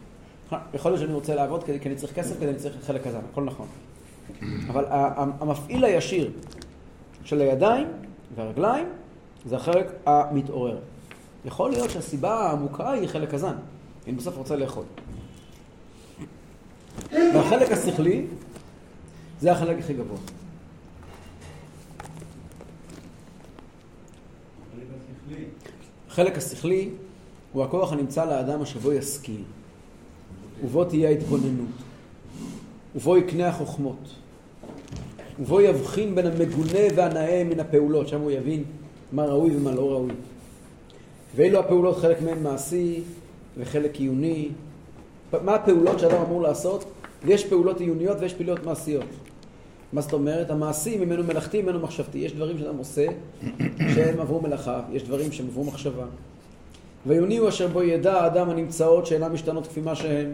יכול 0.73 0.91
להיות 0.91 1.01
שאני 1.01 1.13
רוצה 1.13 1.35
לעבוד 1.35 1.63
כי 1.63 1.89
אני 1.89 1.95
צריך 1.95 2.13
כסף, 2.13 2.37
כדי 2.39 2.49
אני 2.49 2.57
צריך 2.57 2.75
חלק 2.85 3.03
כזה, 3.03 3.17
הכל 3.31 3.43
נכון. 3.43 3.67
אבל 4.67 4.85
המפעיל 5.39 5.85
הישיר 5.85 6.31
של 7.23 7.41
הידיים 7.41 7.87
והרגליים 8.35 8.85
זה 9.45 9.55
החלק 9.55 9.91
המתעורר. 10.05 10.77
יכול 11.45 11.71
להיות 11.71 11.89
שהסיבה 11.89 12.33
העמוקה 12.33 12.91
היא 12.91 13.07
חלק 13.07 13.33
הזן. 13.33 13.55
אני 14.07 14.15
בסוף 14.15 14.37
רוצה 14.37 14.55
לאכול. 14.55 14.83
והחלק 17.11 17.71
השכלי 17.71 18.25
זה 19.39 19.51
החלק 19.51 19.79
הכי 19.79 19.93
גבוה. 19.93 20.17
החלק 26.19 26.37
השכלי 26.37 26.89
הוא 27.53 27.63
הכוח 27.63 27.93
הנמצא 27.93 28.25
לאדם 28.25 28.61
אשר 28.61 28.79
בו 28.79 28.93
ישכיל, 28.93 29.41
ובו 30.63 30.85
תהיה 30.85 31.09
ההתבוננות, 31.09 31.67
ובו 32.95 33.17
יקנה 33.17 33.47
החוכמות, 33.47 34.09
ובו 35.39 35.61
יבחין 35.61 36.15
בין 36.15 36.27
המגונה 36.27 36.79
והנאה 36.95 37.43
מן 37.43 37.59
הפעולות, 37.59 38.07
שם 38.07 38.21
הוא 38.21 38.31
יבין 38.31 38.63
מה 39.11 39.25
ראוי 39.25 39.55
ומה 39.55 39.71
לא 39.71 39.91
ראוי. 39.91 40.11
ואלו 41.35 41.59
הפעולות, 41.59 41.97
חלק 41.97 42.21
מהן 42.21 42.43
מעשי 42.43 43.01
וחלק 43.57 43.95
עיוני. 43.95 44.49
מה 45.43 45.55
הפעולות 45.55 45.99
שאדם 45.99 46.21
אמור 46.21 46.41
לעשות? 46.41 46.85
ויש 47.25 47.45
פעולות 47.45 47.79
עיוניות 47.79 48.17
ויש 48.19 48.33
פעולות 48.33 48.63
מעשיות. 48.65 49.05
מה 49.93 50.01
זאת 50.01 50.13
אומרת? 50.13 50.49
המעשי 50.49 50.97
ממנו 50.97 51.23
מלאכתי, 51.23 51.61
ממנו 51.61 51.79
מחשבתי. 51.79 52.17
יש 52.17 52.33
דברים 52.33 52.57
שאדם 52.57 52.77
עושה 52.77 53.05
שהם 53.95 54.19
עברו 54.19 54.41
מלאכה, 54.41 54.81
יש 54.91 55.03
דברים 55.03 55.31
שהם 55.31 55.47
עברו 55.47 55.63
מחשבה. 55.63 56.05
ועיוני 57.05 57.37
הוא 57.37 57.49
אשר 57.49 57.67
בו 57.67 57.83
ידע 57.83 58.13
האדם 58.13 58.49
הנמצאות 58.49 59.05
שאינן 59.05 59.31
משתנות 59.31 59.67
כפי 59.67 59.81
מה 59.81 59.95
שהן. 59.95 60.31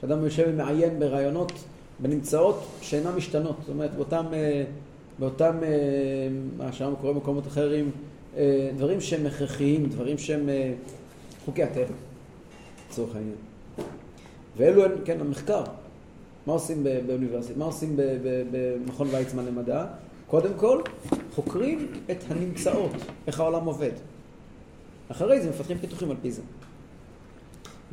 שאדם 0.00 0.24
יושב 0.24 0.44
ומעיין 0.48 0.98
ברעיונות, 0.98 1.52
בנמצאות 1.98 2.66
שאינן 2.80 3.14
משתנות. 3.16 3.56
זאת 3.60 3.68
אומרת, 3.68 3.94
באותם, 3.94 4.24
אה, 4.32 4.64
באותם 5.18 5.56
אה, 5.62 5.68
מה 6.56 6.72
שם 6.72 6.92
קורה 7.00 7.12
במקומות 7.12 7.46
אחרים, 7.46 7.90
אה, 8.36 8.70
דברים 8.76 9.00
שהם 9.00 9.26
הכרחיים, 9.26 9.86
דברים 9.86 10.18
שהם 10.18 10.48
חוקי 11.44 11.62
הטבע, 11.62 11.94
לצורך 12.90 13.16
העניין. 13.16 13.36
ואלו 14.56 14.82
כן, 15.04 15.20
המחקר. 15.20 15.62
מה 16.50 16.54
עושים 16.54 16.84
באוניברסיטה? 17.06 17.58
מה 17.58 17.64
עושים 17.64 17.96
במכון 18.50 19.08
ויצמן 19.10 19.44
למדע? 19.44 19.84
קודם 20.26 20.50
כל, 20.56 20.82
חוקרים 21.34 21.92
את 22.10 22.24
הנמצאות, 22.28 22.90
איך 23.26 23.40
העולם 23.40 23.64
עובד. 23.64 23.90
אחרי 25.08 25.40
זה 25.40 25.50
מפתחים 25.50 25.78
פיתוחים 25.78 26.10
על 26.10 26.16
פי 26.22 26.30
זה. 26.30 26.42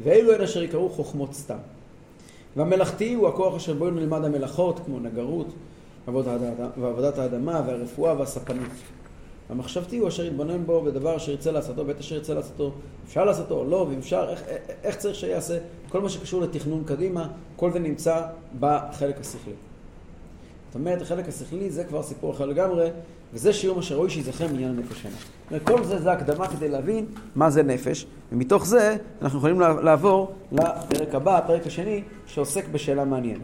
ואלו 0.04 0.34
הן 0.34 0.42
אשר 0.42 0.64
יקראו 0.64 0.90
חוכמות 0.90 1.34
סתם. 1.34 1.58
והמלאכתי 2.56 3.14
הוא 3.14 3.28
הכוח 3.28 3.56
אשר 3.56 3.74
בו 3.74 3.90
נלמד 3.90 4.24
המלאכות, 4.24 4.80
כמו 4.86 5.00
נגרות, 5.00 5.48
ועבודת 6.78 7.18
האדמה, 7.18 7.62
והרפואה 7.68 8.20
והספנות. 8.20 8.72
המחשבתי 9.50 9.98
הוא 9.98 10.08
אשר 10.08 10.26
יתבונן 10.26 10.66
בו 10.66 10.82
בדבר 10.82 11.18
אשר 11.18 11.32
ירצה 11.32 11.52
לעשותו, 11.52 11.86
בעת 11.86 12.00
אשר 12.00 12.16
ירצה 12.16 12.34
לעשותו, 12.34 12.72
אפשר 13.08 13.26
לעשותו 13.26 13.56
או 13.56 13.66
לא, 13.66 13.86
ואם 13.90 14.00
אפשר, 14.00 14.30
איך, 14.30 14.44
איך 14.84 14.96
צריך 14.96 15.16
שיעשה, 15.16 15.58
כל 15.90 16.02
מה 16.02 16.10
שקשור 16.10 16.42
לתכנון 16.42 16.84
קדימה, 16.86 17.28
כל 17.56 17.72
זה 17.72 17.80
נמצא 17.80 18.22
בחלק 18.60 19.20
השכלי. 19.20 19.54
זאת 20.68 20.76
אומרת, 20.76 21.02
החלק 21.02 21.28
השכלי 21.28 21.70
זה 21.70 21.84
כבר 21.84 22.04
סיפור 22.04 22.32
אחר 22.32 22.46
לגמרי, 22.46 22.90
וזה 23.34 23.54
שיעור 23.54 23.76
מה 23.78 23.84
שראוי 23.84 24.10
שייזכר 24.10 24.48
מעניין 24.48 24.70
הנפש 24.70 25.06
אומרת, 25.52 25.64
כל 25.68 25.84
זה 25.84 26.00
זה 26.00 26.12
הקדמה 26.12 26.48
כדי 26.48 26.70
להבין 26.70 27.06
מה 27.36 27.50
זה 27.50 27.64
נפש, 27.64 28.06
ומתוך 28.32 28.66
זה 28.66 28.96
אנחנו 29.22 29.38
יכולים 29.38 29.60
לע- 29.60 29.82
לעבור 29.82 30.32
לפרק 30.52 31.16
הבא, 31.16 31.38
הפרק 31.38 31.68
השני, 31.68 32.04
שעוסק 32.26 32.68
בשאלה 32.68 33.06
מעניינת. 33.06 33.42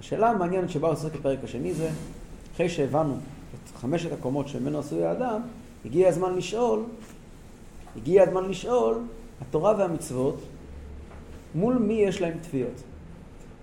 השאלה 0.00 0.30
המעניינת 0.30 0.70
שבה 0.70 0.88
עוסק 0.88 1.14
הפרק 1.14 1.38
השני 1.44 1.74
זה, 1.74 1.88
אחרי 2.54 2.68
שהבנו 2.68 3.16
חמשת 3.76 4.12
הקומות 4.12 4.48
שממנו 4.48 4.78
עשוי 4.78 5.04
האדם, 5.04 5.40
הגיע 5.84 6.08
הזמן 6.08 6.36
לשאול, 6.36 6.82
הגיע 7.96 8.22
הזמן 8.22 8.48
לשאול, 8.48 8.98
התורה 9.40 9.74
והמצוות, 9.78 10.40
מול 11.54 11.74
מי 11.74 11.94
יש 11.94 12.20
להם 12.20 12.38
תביעות? 12.40 12.82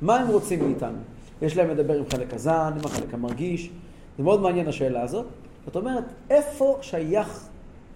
מה 0.01 0.15
הם 0.19 0.27
רוצים 0.27 0.65
מאיתנו? 0.65 0.97
יש 1.41 1.57
להם 1.57 1.69
לדבר 1.69 1.97
עם 1.97 2.03
חלק 2.09 2.33
הזן, 2.33 2.71
עם 2.79 2.85
החלק 2.85 3.13
המרגיש. 3.13 3.69
זה 4.17 4.23
מאוד 4.23 4.41
מעניין 4.41 4.67
השאלה 4.67 5.01
הזאת. 5.01 5.25
זאת 5.65 5.75
אומרת, 5.75 6.03
איפה 6.29 6.77
שייך 6.81 7.47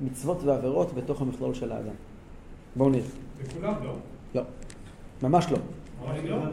מצוות 0.02 0.44
ועבירות 0.44 0.94
בתוך 0.94 1.22
המכלול 1.22 1.54
של 1.54 1.72
האדם? 1.72 1.94
בואו 2.76 2.90
נראה. 2.90 3.06
לכולם 3.44 3.74
לא. 3.84 3.96
לא. 4.36 4.42
לא. 4.42 4.42
ממש 5.30 5.48
לא. 5.52 5.58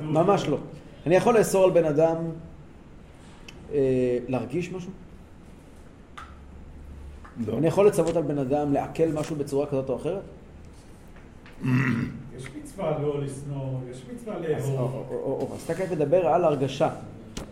ממש 0.03 0.49
לא. 0.49 0.59
אני 1.07 1.17
יכול 1.17 1.39
לאסור 1.39 1.65
על 1.65 1.71
בן 1.71 1.85
אדם 1.85 2.17
אה, 3.73 4.19
להרגיש 4.29 4.73
משהו? 4.73 4.91
לא. 7.47 7.59
אני 7.59 7.67
יכול 7.67 7.87
לצוות 7.87 8.17
על 8.17 8.23
בן 8.23 8.39
אדם 8.39 8.73
לעכל 8.73 9.09
משהו 9.15 9.37
בצורה 9.37 9.67
כזאת 9.67 9.89
או 9.89 9.97
אחרת? 9.97 10.23
יש 12.37 12.45
מצווה 12.63 12.99
לא 13.03 13.23
לשנוא, 13.23 13.79
יש 13.91 14.03
מצווה 14.15 14.39
לאהוב. 14.39 15.53
אז 15.55 15.63
אתה 15.65 15.75
כעת 15.75 15.91
מדבר 15.91 16.27
על 16.27 16.45
הרגשה, 16.45 16.89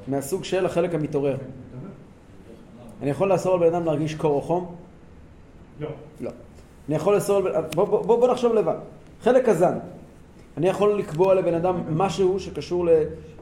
מהסוג 0.09 0.45
של 0.45 0.67
החלק 0.67 0.95
המתעורר. 0.95 1.37
אני 3.03 3.11
יכול 3.11 3.33
לאסור 3.33 3.55
על 3.55 3.61
בן 3.61 3.75
אדם 3.75 3.85
להרגיש 3.85 4.15
קור 4.15 4.35
או 4.35 4.43
חום? 4.43 4.75
לא. 5.81 5.89
לא. 6.21 6.31
אני 6.89 6.97
יכול 6.97 7.15
לאסור 7.15 7.37
על 7.37 7.43
בן... 7.43 7.51
בוא, 7.75 7.85
בוא, 7.85 8.03
בוא, 8.03 8.33
נחשוב 8.33 8.55
לבד. 8.55 8.77
חלק 9.23 9.49
הזן. 9.49 9.79
אני 10.57 10.69
יכול 10.69 10.99
לקבוע 10.99 11.35
לבן 11.35 11.55
אדם 11.55 11.81
משהו 11.89 12.41
שקשור 12.41 12.87
ל, 12.87 12.91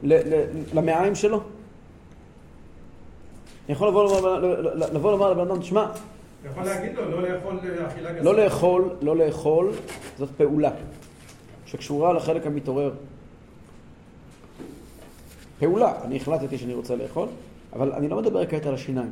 ל, 0.03 0.13
ל, 0.13 0.43
למעיים 0.73 1.15
שלו? 1.15 1.37
אני 1.37 3.73
יכול 3.73 3.87
לבוא 3.87 5.11
לומר 5.11 5.31
לבן 5.31 5.51
אדם, 5.51 5.59
תשמע, 5.59 5.85
אתה 6.41 6.49
יכול 6.49 6.63
להגיד 6.63 6.95
לו, 6.95 7.11
לא 7.11 7.21
לאכול 7.21 7.59
אכילה 7.87 8.11
גסה. 8.11 8.23
לא 8.23 8.35
לאכול, 8.35 8.95
לא 9.01 9.17
לאכול, 9.17 9.71
זאת 10.17 10.29
פעולה 10.37 10.71
שקשורה 11.65 12.13
לחלק 12.13 12.47
המתעורר. 12.47 12.91
פעולה, 15.59 15.93
אני 16.03 16.17
החלטתי 16.17 16.57
שאני 16.57 16.73
רוצה 16.73 16.95
לאכול, 16.95 17.27
אבל 17.73 17.91
אני 17.91 18.07
לא 18.07 18.17
מדבר 18.21 18.45
כעת 18.45 18.65
על 18.65 18.73
השיניים, 18.73 19.11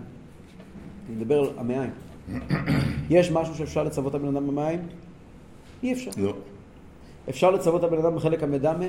אני 1.07 1.15
מדבר 1.15 1.39
על 1.39 1.49
המעיים. 1.57 1.91
יש 3.09 3.31
משהו 3.31 3.55
שאפשר 3.55 3.83
לצוות 3.83 4.15
הבן 4.15 4.27
אדם 4.27 4.47
במעיים? 4.47 4.79
אי 5.83 5.93
אפשר. 5.93 6.11
לא. 6.17 6.33
אפשר 7.29 7.51
לצוות 7.51 7.83
הבן 7.83 7.97
אדם 7.97 8.15
בחלק 8.15 8.43
המדמה? 8.43 8.85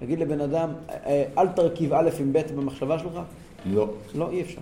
להגיד 0.00 0.18
לבן 0.18 0.40
אדם, 0.40 0.68
אה, 0.88 1.24
אל 1.38 1.48
תרכיב 1.48 1.92
א' 1.92 2.10
עם 2.20 2.32
ב' 2.32 2.38
במחשבה 2.56 2.98
שלך? 2.98 3.20
לא. 3.66 3.90
לא, 4.14 4.30
אי 4.30 4.42
אפשר. 4.42 4.60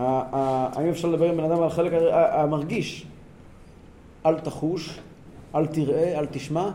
האם 0.00 0.88
אפשר 0.88 1.08
לדבר 1.08 1.28
עם 1.30 1.36
בן 1.36 1.44
אדם 1.44 1.58
על 1.58 1.64
החלק 1.64 1.92
המרגיש? 2.12 3.06
אל 4.26 4.40
תחוש, 4.40 5.00
אל 5.54 5.66
תראה, 5.66 6.18
אל 6.18 6.26
תשמע. 6.26 6.70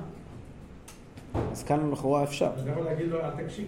אז 1.51 1.63
כאן 1.63 1.91
לכאורה 1.91 2.23
אפשר. 2.23 2.49
אתה 2.61 2.69
יכול 2.69 2.83
להגיד 2.85 3.07
לו, 3.07 3.19
אל 3.21 3.31
תקשיב. 3.43 3.65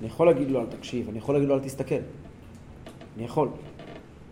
אני 0.00 0.06
יכול 0.06 0.26
להגיד 0.26 0.50
לו 0.50 0.60
אל 0.60 0.66
תקשיב, 0.66 1.08
אני 1.08 1.18
יכול 1.18 1.34
להגיד 1.34 1.48
לו 1.48 1.54
אל 1.54 1.60
תסתכל. 1.60 1.94
אני 3.16 3.24
יכול. 3.24 3.48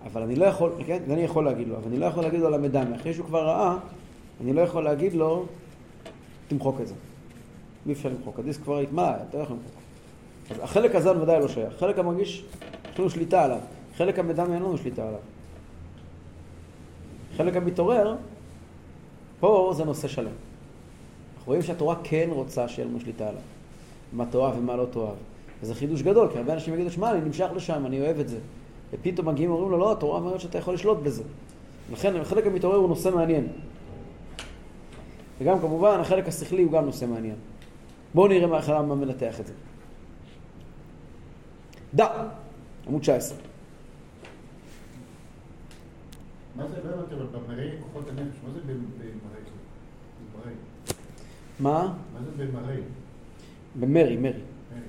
אבל 0.06 0.22
אני 0.22 0.36
לא 0.36 0.44
יכול, 0.44 0.72
כן, 0.86 0.98
זה 1.06 1.12
אני 1.12 1.22
יכול 1.22 1.44
להגיד 1.44 1.68
לו, 1.68 1.76
אבל 1.76 1.88
אני 1.88 1.98
לא 1.98 2.06
יכול 2.06 2.22
להגיד 2.22 2.40
לו 2.40 2.46
על 2.46 2.54
המדמה. 2.54 2.96
אחרי 2.96 3.14
שהוא 3.14 3.26
כבר 3.26 3.46
ראה, 3.46 3.76
אני 4.40 4.52
לא 4.52 4.60
יכול 4.60 4.84
להגיד 4.84 5.12
לו, 5.12 5.46
תמחוק 6.48 6.80
את 6.80 6.86
זה. 6.88 6.94
אי 7.86 7.92
אפשר 7.92 8.08
למחוק, 8.08 8.38
הדיסק 8.38 8.62
כבר 8.62 8.78
התמלא, 8.78 9.10
אתה 9.28 9.38
לא 9.38 9.42
יכול 9.42 9.56
למחוק. 9.56 9.72
אז 10.50 10.64
החלק 10.64 10.94
הזה 10.94 11.22
ודאי 11.22 11.40
לא 11.40 11.48
שייך. 11.48 11.74
החלק 11.74 11.98
המרגיש, 11.98 12.44
יש 12.92 12.98
לנו 12.98 13.10
שליטה 13.10 13.44
עליו. 13.44 13.58
חלק 13.98 14.18
המדמה 14.18 14.54
אין 14.54 14.62
לנו 14.62 14.78
שליטה 14.78 15.08
עליו. 15.08 15.20
חלק 17.36 17.56
המתעורר, 17.56 18.16
פה 19.40 19.72
זה 19.76 19.84
נושא 19.84 20.08
שלם. 20.08 20.24
אנחנו 20.24 21.46
רואים 21.46 21.62
שהתורה 21.62 21.96
כן 22.04 22.28
רוצה 22.32 22.68
שיהיה 22.68 22.88
לנו 22.88 23.00
שליטה 23.00 23.28
עליו. 23.28 23.40
מה 24.12 24.26
תאהב 24.26 24.58
ומה 24.58 24.76
לא 24.76 24.86
תאהב. 24.90 25.16
וזה 25.62 25.74
חידוש 25.74 26.02
גדול, 26.02 26.28
כי 26.32 26.38
הרבה 26.38 26.52
אנשים 26.52 26.74
יגידו, 26.74 26.90
שמע, 26.90 27.10
אני 27.10 27.20
נמשך 27.20 27.48
לשם, 27.56 27.86
אני 27.86 28.00
אוהב 28.00 28.18
את 28.18 28.28
זה. 28.28 28.38
ופתאום 28.92 29.28
מגיעים 29.28 29.50
ואומרים 29.50 29.70
לו, 29.70 29.78
לא, 29.78 29.92
התורה 29.92 30.18
אומרת 30.18 30.40
שאתה 30.40 30.58
יכול 30.58 30.74
לשלוט 30.74 30.98
בזה. 30.98 31.22
לכן 31.92 32.16
החלק 32.16 32.46
המתעורר 32.46 32.76
הוא 32.76 32.88
נושא 32.88 33.08
מעניין. 33.08 33.46
וגם 35.40 35.60
כמובן, 35.60 36.00
החלק 36.00 36.28
השכלי 36.28 36.62
הוא 36.62 36.72
גם 36.72 36.84
נושא 36.84 37.04
מעניין. 37.04 37.36
בואו 38.14 38.28
נראה 38.28 38.46
מה 38.46 38.58
החלם 38.58 39.00
מנתח 39.00 39.40
את 39.40 39.46
זה. 39.46 39.52
דע, 41.94 42.08
עמוד 42.86 43.00
19. 43.00 43.47
מה 46.58 46.64
זה, 46.68 46.76
לא 46.84 46.94
הבנתי, 46.94 47.14
אבל 47.14 47.26
במראי 47.26 47.70
כוחות 47.82 48.08
הנפש, 48.08 48.36
מה 48.46 48.50
זה 48.54 48.60
במראי? 48.60 49.10
במראי. 50.34 50.54
מה? 51.60 51.94
מה 52.14 52.20
זה 52.24 52.44
במראי? 52.44 52.76
במרי, 53.80 54.16
מרי. 54.16 54.32
מרי. 54.32 54.80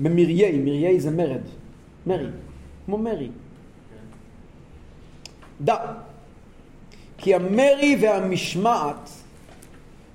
במריי, 0.00 0.58
מריי 0.58 1.00
זה 1.00 1.10
מרד. 1.10 1.40
מרי, 2.06 2.26
כמו 2.86 2.98
מרי. 2.98 3.26
כן. 3.90 3.96
דע. 5.64 5.76
כי 7.18 7.34
המרי 7.34 7.96
והמשמעת, 8.02 9.10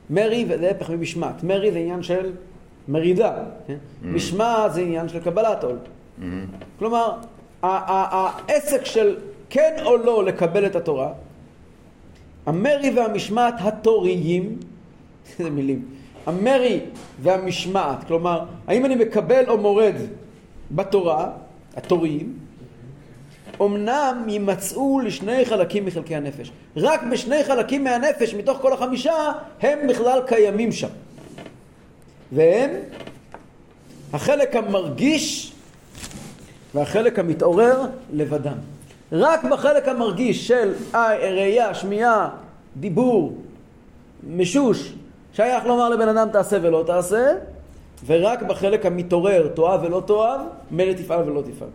מרי 0.09 0.45
זה 0.59 0.67
ההפך 0.67 0.89
ממשמעת. 0.89 1.43
מרי 1.43 1.71
זה 1.71 1.79
עניין 1.79 2.03
של 2.03 2.31
מרידה. 2.87 3.43
כן? 3.67 3.77
משמעת 4.03 4.73
זה 4.73 4.81
עניין 4.81 5.09
של 5.09 5.19
קבלת 5.23 5.63
עול. 5.63 5.77
כלומר, 6.79 7.17
ה- 7.61 7.67
ה- 7.67 8.29
העסק 8.47 8.85
של 8.85 9.17
כן 9.49 9.73
או 9.85 9.97
לא 9.97 10.23
לקבל 10.23 10.65
את 10.65 10.75
התורה, 10.75 11.13
המרי 12.45 12.89
והמשמעת 12.95 13.53
התוריים, 13.59 14.57
איזה 15.39 15.49
מילים, 15.49 15.85
המרי 16.25 16.79
והמשמעת, 17.21 18.03
כלומר, 18.07 18.45
האם 18.67 18.85
אני 18.85 18.95
מקבל 18.95 19.49
או 19.49 19.57
מורד 19.57 19.95
בתורה, 20.71 21.31
התוריים, 21.75 22.33
אמנם 23.61 24.25
יימצאו 24.27 24.99
לשני 24.99 25.45
חלקים 25.45 25.85
מחלקי 25.85 26.15
הנפש. 26.15 26.51
רק 26.77 27.03
בשני 27.11 27.43
חלקים 27.43 27.83
מהנפש, 27.83 28.33
מתוך 28.33 28.57
כל 28.57 28.73
החמישה, 28.73 29.31
הם 29.61 29.87
בכלל 29.87 30.19
קיימים 30.27 30.71
שם. 30.71 30.87
והם 32.31 32.71
החלק 34.13 34.55
המרגיש 34.55 35.53
והחלק 36.75 37.19
המתעורר 37.19 37.81
לבדם. 38.13 38.57
רק 39.11 39.43
בחלק 39.43 39.87
המרגיש 39.87 40.47
של 40.47 40.73
אה, 40.95 41.15
ראייה, 41.17 41.73
שמיעה, 41.73 42.29
דיבור, 42.77 43.37
משוש, 44.29 44.93
שייך 45.33 45.65
לומר 45.65 45.89
לבן 45.89 46.07
אדם 46.07 46.29
תעשה 46.31 46.57
ולא 46.61 46.83
תעשה, 46.87 47.33
ורק 48.05 48.41
בחלק 48.41 48.85
המתעורר, 48.85 49.47
תאהב 49.47 49.83
ולא 49.83 50.03
תאהב, 50.07 50.39
מילא 50.71 50.93
תפעל 50.93 51.29
ולא 51.29 51.41
תפעל. 51.41 51.69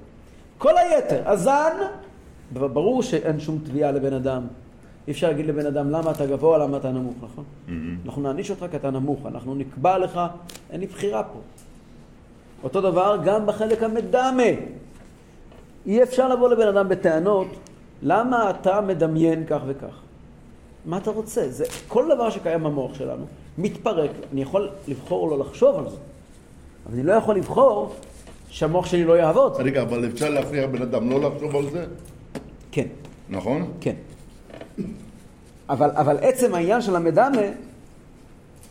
כל 0.59 0.79
היתר, 0.79 1.23
הזן, 1.25 1.77
ברור 2.53 3.03
שאין 3.03 3.41
שום 3.41 3.59
תביעה 3.65 3.93
לבן 3.93 4.13
אדם. 4.13 4.43
אי 5.07 5.13
אפשר 5.13 5.29
להגיד 5.29 5.47
לבן 5.47 5.67
אדם 5.67 5.91
למה 5.91 6.11
אתה 6.11 6.27
גבוה, 6.27 6.59
למה 6.59 6.77
אתה 6.77 6.91
נמוך, 6.91 7.15
נכון? 7.23 7.45
אנחנו 8.07 8.23
נעניש 8.23 8.51
אותך 8.51 8.65
כי 8.71 8.77
אתה 8.77 8.91
נמוך, 8.91 9.27
אנחנו 9.27 9.55
נקבע 9.55 9.99
לך, 9.99 10.21
אין 10.71 10.81
לי 10.81 10.87
בחירה 10.87 11.23
פה. 11.23 11.39
אותו 12.63 12.81
דבר 12.81 13.19
גם 13.25 13.47
בחלק 13.47 13.83
המדמה. 13.83 14.43
אי 15.87 16.03
אפשר 16.03 16.29
לבוא 16.29 16.49
לבן 16.49 16.69
אדם 16.69 16.89
בטענות, 16.89 17.47
למה 18.03 18.51
אתה 18.51 18.81
מדמיין 18.81 19.45
כך 19.47 19.61
וכך? 19.67 20.01
מה 20.85 20.99
אתה 20.99 21.11
רוצה? 21.11 21.49
זה, 21.49 21.65
כל 21.89 22.09
דבר 22.15 22.31
שקיים 22.31 22.65
במוח 22.65 22.95
שלנו 22.95 23.25
מתפרק. 23.59 24.11
אני 24.33 24.43
יכול 24.43 24.71
לבחור 24.89 25.31
לא 25.31 25.39
לחשוב 25.39 25.79
על 25.79 25.91
זה, 25.91 25.97
אבל 26.87 26.95
אני 26.95 27.03
לא 27.03 27.13
יכול 27.13 27.37
לבחור 27.37 27.95
שהמוח 28.49 28.87
שלי 28.87 29.05
לא 29.05 29.13
יעבוד. 29.13 29.53
רגע, 29.59 29.83
אבל 29.83 30.09
אפשר 30.09 30.31
להכריח 30.31 30.71
בן 30.71 30.83
אדם 30.83 31.11
לא 31.11 31.21
לחשוב 31.21 31.57
על 31.57 31.71
זה? 31.71 31.87
כן, 32.73 32.87
נכון? 33.29 33.73
כן. 33.81 33.95
אבל, 35.69 35.91
אבל 35.91 36.17
עצם 36.21 36.55
העניין 36.55 36.81
של 36.81 36.97
המדמה, 36.97 37.43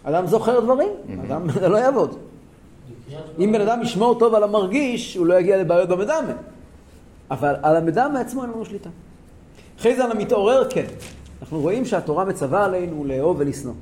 אדם 0.03 0.27
זוכר 0.27 0.59
דברים, 0.59 0.89
אדם 1.27 1.51
זה 1.51 1.67
לא 1.67 1.77
יעבוד. 1.77 2.17
אם 3.39 3.51
בן 3.51 3.61
אדם 3.61 3.81
ישמור 3.81 4.19
טוב 4.19 4.35
על 4.35 4.43
המרגיש, 4.43 5.15
הוא 5.15 5.25
לא 5.25 5.39
יגיע 5.39 5.57
לבעיות 5.57 5.89
במדמה. 5.89 6.33
אבל 7.31 7.55
על 7.61 7.75
המדמה 7.75 8.19
עצמו 8.19 8.43
אין 8.43 8.51
לנו 8.51 8.65
שליטה. 8.65 8.89
אחרי 9.79 9.95
זה 9.95 10.03
על 10.03 10.11
המתעורר, 10.11 10.69
כן. 10.69 10.85
אנחנו 11.41 11.59
רואים 11.59 11.85
שהתורה 11.85 12.25
מצווה 12.25 12.65
עלינו 12.65 13.05
לאהוב 13.05 13.35
ולשנוא. 13.39 13.73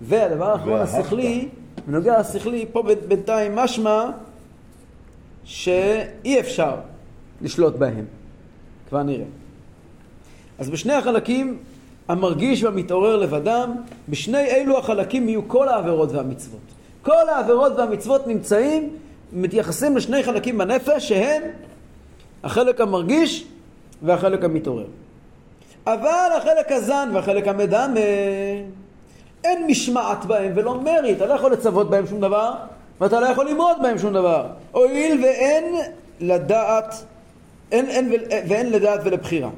והדבר 0.00 0.50
האחרון. 0.50 0.80
השכלי, 0.80 1.48
בנוגע 1.86 2.20
לשכלי, 2.20 2.66
פה 2.72 2.82
בינתיים 3.08 3.56
משמע 3.56 4.10
שאי 5.44 6.40
אפשר 6.40 6.74
לשלוט 7.42 7.76
בהם. 7.76 8.04
כבר 8.88 9.02
נראה. 9.02 9.24
אז 10.58 10.70
בשני 10.70 10.92
החלקים, 10.92 11.58
המרגיש 12.08 12.62
והמתעורר 12.62 13.16
לבדם, 13.16 13.74
בשני 14.08 14.46
אלו 14.46 14.78
החלקים 14.78 15.28
יהיו 15.28 15.48
כל 15.48 15.68
העבירות 15.68 16.12
והמצוות. 16.12 16.60
כל 17.02 17.28
העבירות 17.28 17.72
והמצוות 17.76 18.26
נמצאים, 18.26 18.96
מתייחסים 19.32 19.96
לשני 19.96 20.22
חלקים 20.22 20.58
בנפש, 20.58 21.08
שהם 21.08 21.42
החלק 22.46 22.80
המרגיש 22.80 23.44
והחלק 24.02 24.44
המתעורר. 24.44 24.86
אבל 25.86 26.30
החלק 26.36 26.72
הזן 26.72 27.08
והחלק 27.14 27.48
המדמה, 27.48 28.00
אין 29.44 29.66
משמעת 29.66 30.24
בהם 30.24 30.52
ולא 30.54 30.80
מרי, 30.80 31.12
אתה 31.12 31.26
לא 31.26 31.34
יכול 31.34 31.52
לצוות 31.52 31.90
בהם 31.90 32.06
שום 32.06 32.20
דבר, 32.20 32.54
ואתה 33.00 33.20
לא 33.20 33.26
יכול 33.26 33.50
למרוד 33.50 33.76
בהם 33.82 33.98
שום 33.98 34.12
דבר. 34.12 34.46
הואיל 34.72 35.24
ואין 35.24 35.64
לדעת, 36.20 36.94
אין, 37.72 37.86
אין, 37.88 38.12
ואין 38.48 38.72
לדעת 38.72 39.00
ולבחירה. 39.04 39.50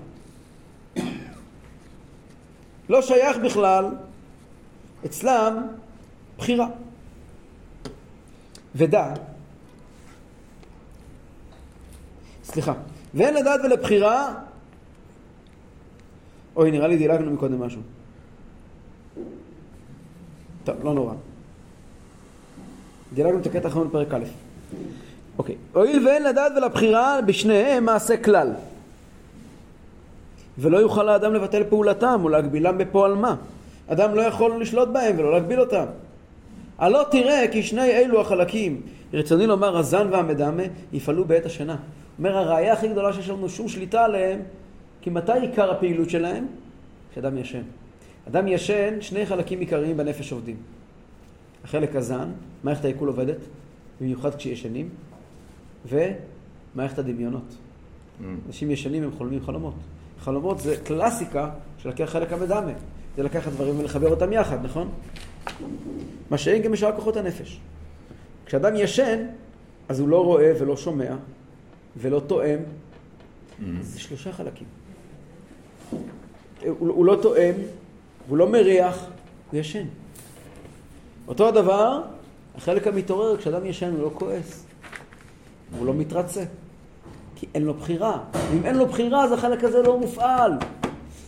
לא 2.90 3.02
שייך 3.02 3.36
בכלל 3.36 3.84
אצלם 5.04 5.66
בחירה. 6.38 6.66
ודע, 8.74 9.06
סליחה, 12.48 12.72
ואין 13.14 13.34
לדעת 13.34 13.60
ולבחירה, 13.64 14.34
אוי, 16.56 16.70
נראה 16.70 16.88
לי 16.88 16.96
דילגנו 16.96 17.30
מקודם 17.30 17.62
משהו. 17.62 17.80
טוב, 20.64 20.84
לא 20.84 20.94
נורא. 20.94 21.14
דילגנו 23.14 23.38
את 23.38 23.46
הקטע 23.46 23.68
האחרון 23.68 23.88
בפרק 23.88 24.14
א'. 24.14 24.24
אוקיי. 25.38 25.56
הואיל 25.72 26.06
ואין 26.08 26.22
לדעת 26.22 26.52
ולבחירה 26.56 27.22
בשניהם 27.26 27.84
מעשה 27.84 28.16
כלל. 28.16 28.52
ולא 30.58 30.78
יוכל 30.78 31.08
האדם 31.08 31.34
לבטל 31.34 31.64
פעולתם 31.68 32.20
או 32.24 32.28
להגבילם 32.28 32.78
בפועל 32.78 33.14
מה. 33.14 33.36
אדם 33.88 34.14
לא 34.14 34.22
יכול 34.22 34.62
לשלוט 34.62 34.88
בהם 34.88 35.18
ולא 35.18 35.32
להגביל 35.32 35.60
אותם. 35.60 35.84
הלא 36.78 37.04
תראה 37.10 37.44
כי 37.52 37.62
שני 37.62 37.90
אלו 37.90 38.20
החלקים, 38.20 38.80
רצוני 39.12 39.46
לומר 39.46 39.76
הזן 39.76 40.08
והמדמה, 40.10 40.62
יפעלו 40.92 41.24
בעת 41.24 41.46
השינה. 41.46 41.76
אומר 42.18 42.36
הראייה 42.36 42.72
הכי 42.72 42.88
גדולה 42.88 43.12
שיש 43.12 43.28
לנו 43.28 43.48
שום 43.48 43.68
שליטה 43.68 44.04
עליהם, 44.04 44.40
כי 45.00 45.10
מתי 45.10 45.32
עיקר 45.32 45.70
הפעילות 45.70 46.10
שלהם? 46.10 46.46
כשאדם 47.12 47.38
ישן. 47.38 47.62
אדם 48.28 48.48
ישן, 48.48 49.00
שני 49.00 49.26
חלקים 49.26 49.60
עיקריים 49.60 49.96
בנפש 49.96 50.32
עובדים. 50.32 50.56
החלק 51.64 51.96
הזן, 51.96 52.30
מערכת 52.64 52.84
העיכול 52.84 53.08
עובדת, 53.08 53.38
במיוחד 54.00 54.34
כשישנים, 54.34 54.88
ומערכת 55.86 56.98
הדמיונות. 56.98 57.56
אנשים 58.46 58.70
ישנים 58.70 59.02
הם 59.02 59.10
חולמים 59.18 59.44
חלומות. 59.44 59.74
חלומות 60.20 60.58
זה 60.60 60.76
קלאסיקה 60.84 61.50
של 61.78 61.88
לקח 61.88 62.04
חלק 62.04 62.32
המדמה. 62.32 62.72
זה 63.16 63.22
לקחת 63.22 63.52
דברים 63.52 63.78
ולחבר 63.78 64.08
אותם 64.08 64.32
יחד, 64.32 64.64
נכון? 64.64 64.88
מה 66.30 66.38
שאין 66.38 66.62
גם 66.62 66.72
בשאר 66.72 66.96
כוחות 66.96 67.16
הנפש. 67.16 67.60
כשאדם 68.46 68.76
ישן, 68.76 69.26
אז 69.88 70.00
הוא 70.00 70.08
לא 70.08 70.24
רואה 70.24 70.52
ולא 70.60 70.76
שומע 70.76 71.16
ולא 71.96 72.20
תואם. 72.26 72.58
זה 73.80 74.00
שלושה 74.00 74.32
חלקים. 74.32 74.66
הוא, 75.80 76.76
הוא 76.78 77.06
לא 77.06 77.18
תואם, 77.22 77.54
הוא 78.28 78.36
לא 78.36 78.48
מריח, 78.48 79.06
הוא 79.50 79.60
ישן. 79.60 79.84
אותו 81.28 81.48
הדבר, 81.48 82.02
החלק 82.54 82.86
המתעורר, 82.86 83.36
כשאדם 83.36 83.66
ישן 83.66 83.90
הוא 83.90 84.02
לא 84.02 84.10
כועס, 84.14 84.64
הוא 85.78 85.86
לא 85.86 85.94
מתרצה, 85.94 86.44
כי 87.36 87.46
אין 87.54 87.62
לו 87.62 87.74
בחירה. 87.74 88.24
ואם 88.50 88.64
אין 88.64 88.76
לו 88.76 88.86
בחירה, 88.86 89.24
אז 89.24 89.32
החלק 89.32 89.64
הזה 89.64 89.82
לא 89.82 89.98
מופעל. 89.98 90.52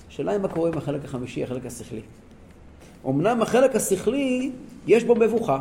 השאלה 0.08 0.32
היא 0.32 0.40
מה 0.40 0.48
קורה 0.48 0.70
עם 0.70 0.78
החלק 0.78 1.04
החמישי, 1.04 1.44
החלק 1.44 1.66
השכלי. 1.66 2.00
אמנם 3.06 3.42
החלק 3.42 3.76
השכלי, 3.76 4.52
יש 4.86 5.04
בו 5.04 5.14
מבוכה. 5.14 5.58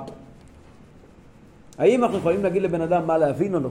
האם 1.77 2.03
אנחנו 2.03 2.17
יכולים 2.17 2.43
להגיד 2.43 2.61
לבן 2.61 2.81
אדם 2.81 3.07
מה 3.07 3.17
להבין 3.17 3.55
או 3.55 3.59
לא? 3.59 3.69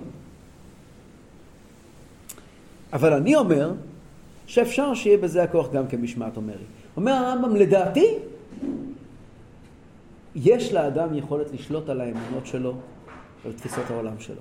אבל 2.93 3.13
אני 3.13 3.37
אומר 3.37 3.73
שאפשר 4.47 4.95
שיהיה 4.95 5.19
בזה 5.19 5.43
הכוח 5.43 5.73
גם 5.73 5.89
כמשמעת 5.89 6.37
אומרי. 6.37 6.65
אומר 6.97 7.13
הרמב"ם, 7.13 7.57
לדעתי, 7.57 8.15
יש 10.35 10.73
לאדם 10.73 11.15
יכולת 11.15 11.53
לשלוט 11.53 11.89
על 11.89 12.01
האמונות 12.01 12.47
שלו 12.47 12.75
ועל 13.45 13.53
תפיסות 13.53 13.91
העולם 13.91 14.21
שלו. 14.21 14.41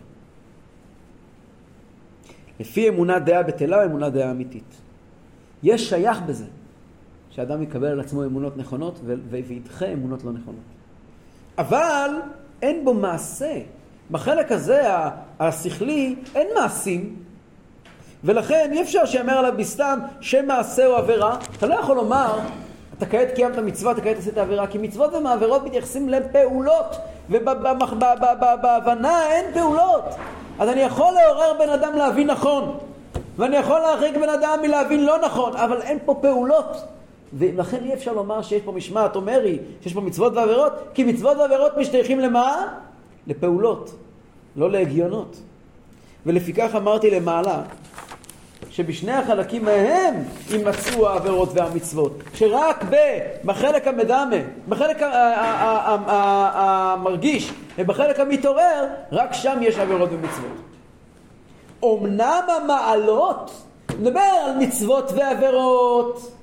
לפי 2.60 2.90
אמונה 2.90 3.20
דעה 3.20 3.44
בטלה, 3.44 3.86
אמונה 3.86 4.10
דעה 4.10 4.32
אמיתית. 4.32 4.76
יש 5.64 5.90
שייך 5.90 6.22
בזה, 6.22 6.46
שאדם 7.32 7.64
יקבל 7.64 7.88
על 7.88 8.00
עצמו 8.00 8.24
אמונות 8.24 8.58
נכונות 8.58 9.00
וידחה 9.30 9.86
אמונות 9.86 10.24
לא 10.24 10.32
נכונות. 10.32 10.62
אבל 11.58 12.12
אין 12.62 12.86
בו 12.86 12.94
מעשה. 12.94 13.60
בחלק 14.12 14.52
הזה, 14.52 14.84
השכלי, 15.40 16.16
אין 16.36 16.48
מעשים, 16.56 17.16
ולכן 18.24 18.70
אי 18.72 18.82
אפשר 18.82 19.06
שיאמר 19.06 19.38
עליו 19.38 19.54
בסתם 19.58 20.00
שם 20.22 20.48
מעשה 20.48 20.86
או 20.86 20.96
עבירה. 20.96 21.38
אתה 21.58 21.68
לא 21.68 21.76
יכול 21.76 21.96
לומר, 21.96 22.40
אתה 22.98 23.06
כעת 23.06 23.28
קיימת 23.36 23.58
מצווה, 23.58 23.92
אתה 23.92 24.02
כעת 24.02 24.18
עשית 24.18 24.38
עבירה, 24.38 24.68
כי 24.68 24.78
מצוות 24.78 25.14
ומעבירות 25.14 25.66
מתייחסים 25.66 26.10
לפעולות, 26.10 26.96
ובהבנה 27.30 29.28
אין 29.28 29.54
פעולות. 29.54 30.04
אז 30.60 30.70
אני 30.70 30.82
יכול 30.82 31.14
לעורר 31.14 31.54
בן 31.60 31.70
אדם 31.70 31.96
להבין 31.96 32.30
נכון, 32.30 32.78
ואני 33.38 33.56
יכול 33.56 33.80
להרחיק 33.80 34.16
בן 34.18 34.30
אדם 34.30 34.60
מלהבין 34.62 35.06
לא 35.06 35.18
נכון, 35.26 35.56
אבל 35.56 35.82
אין 35.82 35.98
פה 36.06 36.20
פעולות. 36.22 36.97
ולכן 37.34 37.78
אי 37.84 37.94
אפשר 37.94 38.14
לומר 38.14 38.42
שיש 38.42 38.62
פה 38.62 38.72
משמעת 38.72 39.16
או 39.16 39.22
מרי, 39.22 39.60
שיש 39.82 39.94
פה 39.94 40.02
מצוות 40.02 40.34
ועבירות, 40.34 40.74
כי 40.94 41.04
מצוות 41.04 41.38
ועבירות 41.38 41.78
משתייכים 41.78 42.20
למה? 42.20 42.68
לפעולות, 43.28 43.96
לא 44.56 44.72
להגיונות. 44.72 45.38
ולפיכך 46.26 46.76
אמרתי 46.76 47.12
למעלה, 47.12 47.62
שבשני 48.70 49.12
החלקים 49.12 49.66
מהם 49.66 50.16
יימצאו 50.50 51.08
העבירות 51.08 51.50
והמצוות. 51.54 52.14
שרק 52.34 52.86
בחלק 53.46 53.88
המדמה, 53.88 54.36
בחלק 54.70 54.98
המרגיש 56.54 57.54
ובחלק 57.78 58.20
המתעורר, 58.20 58.86
רק 59.12 59.34
שם 59.34 59.60
יש 59.62 59.78
עבירות 59.78 60.10
ומצוות. 60.12 60.58
אמנם 61.84 62.44
המעלות, 62.48 63.52
נדבר 64.00 64.20
על 64.20 64.58
מצוות 64.58 65.12
ועבירות, 65.16 66.37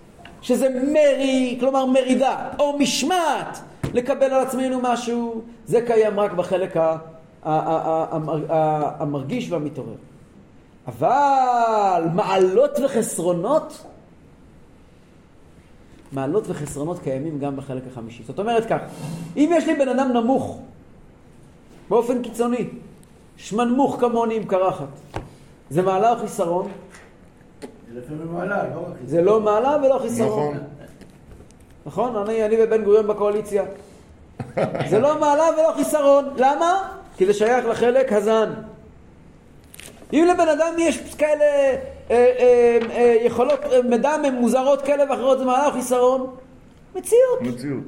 שזה 0.45 0.69
מרי, 0.69 1.57
כלומר 1.61 1.87
מרידה, 1.87 2.49
או 2.59 2.79
משמעת, 2.79 3.59
לקבל 3.95 4.33
על 4.33 4.47
עצמנו 4.47 4.81
משהו, 4.83 5.43
זה 5.67 5.81
קיים 5.87 6.21
רק 6.21 6.33
בחלק 6.33 6.77
המרגיש 9.01 9.51
והמתעורר. 9.51 9.95
אבל 10.87 12.05
מעלות 12.15 12.71
וחסרונות, 12.85 13.85
מעלות 16.13 16.45
וחסרונות 16.49 16.99
קיימים 16.99 17.39
גם 17.39 17.57
בחלק 17.57 17.83
החמישי. 17.93 18.23
זאת 18.27 18.39
אומרת 18.39 18.67
כך, 18.67 18.79
אם 19.37 19.51
יש 19.55 19.67
לי 19.67 19.75
בן 19.75 19.89
אדם 19.89 20.13
נמוך, 20.13 20.61
באופן 21.89 22.23
קיצוני, 22.23 22.69
שמנמוך 23.37 23.97
כמוני 24.01 24.37
עם 24.37 24.45
קרחת, 24.45 24.89
זה 25.71 25.83
מעלה 25.83 26.13
או 26.13 26.17
חיסרון? 26.19 26.69
זה 27.95 28.01
לפעמים 28.01 28.35
מעלה, 28.35 28.63
לא 28.75 28.81
רק... 28.81 28.95
זה 29.07 29.23
לא 29.23 29.41
מעלה 29.41 29.77
ולא 29.85 29.99
חיסרון. 29.99 30.55
נכון. 30.55 30.65
נכון? 31.87 32.17
אני, 32.17 32.45
אני 32.45 32.57
ובן 32.59 32.85
גוריון 32.85 33.07
בקואליציה. 33.07 33.65
זה 34.91 34.99
לא 34.99 35.21
מעלה 35.21 35.45
ולא 35.59 35.73
חיסרון. 35.77 36.25
למה? 36.37 36.89
כי 37.17 37.27
זה 37.27 37.33
שייך 37.35 37.67
לחלק 37.67 38.13
הזן. 38.13 38.53
אם 40.13 40.27
לבן 40.35 40.49
אדם 40.49 40.75
יש 40.79 41.15
כאלה 41.15 41.45
אה, 41.45 41.77
אה, 42.11 42.79
אה, 42.91 43.17
יכולות 43.21 43.61
אה, 43.65 43.83
מידע 43.83 44.17
מוזרות 44.33 44.83
כאלה 44.83 45.11
ואחרות, 45.11 45.39
זה 45.39 45.45
מעלה 45.45 45.67
או 45.67 45.73
חיסרון? 45.73 46.35
מציאות. 46.95 47.41
מציאות. 47.41 47.85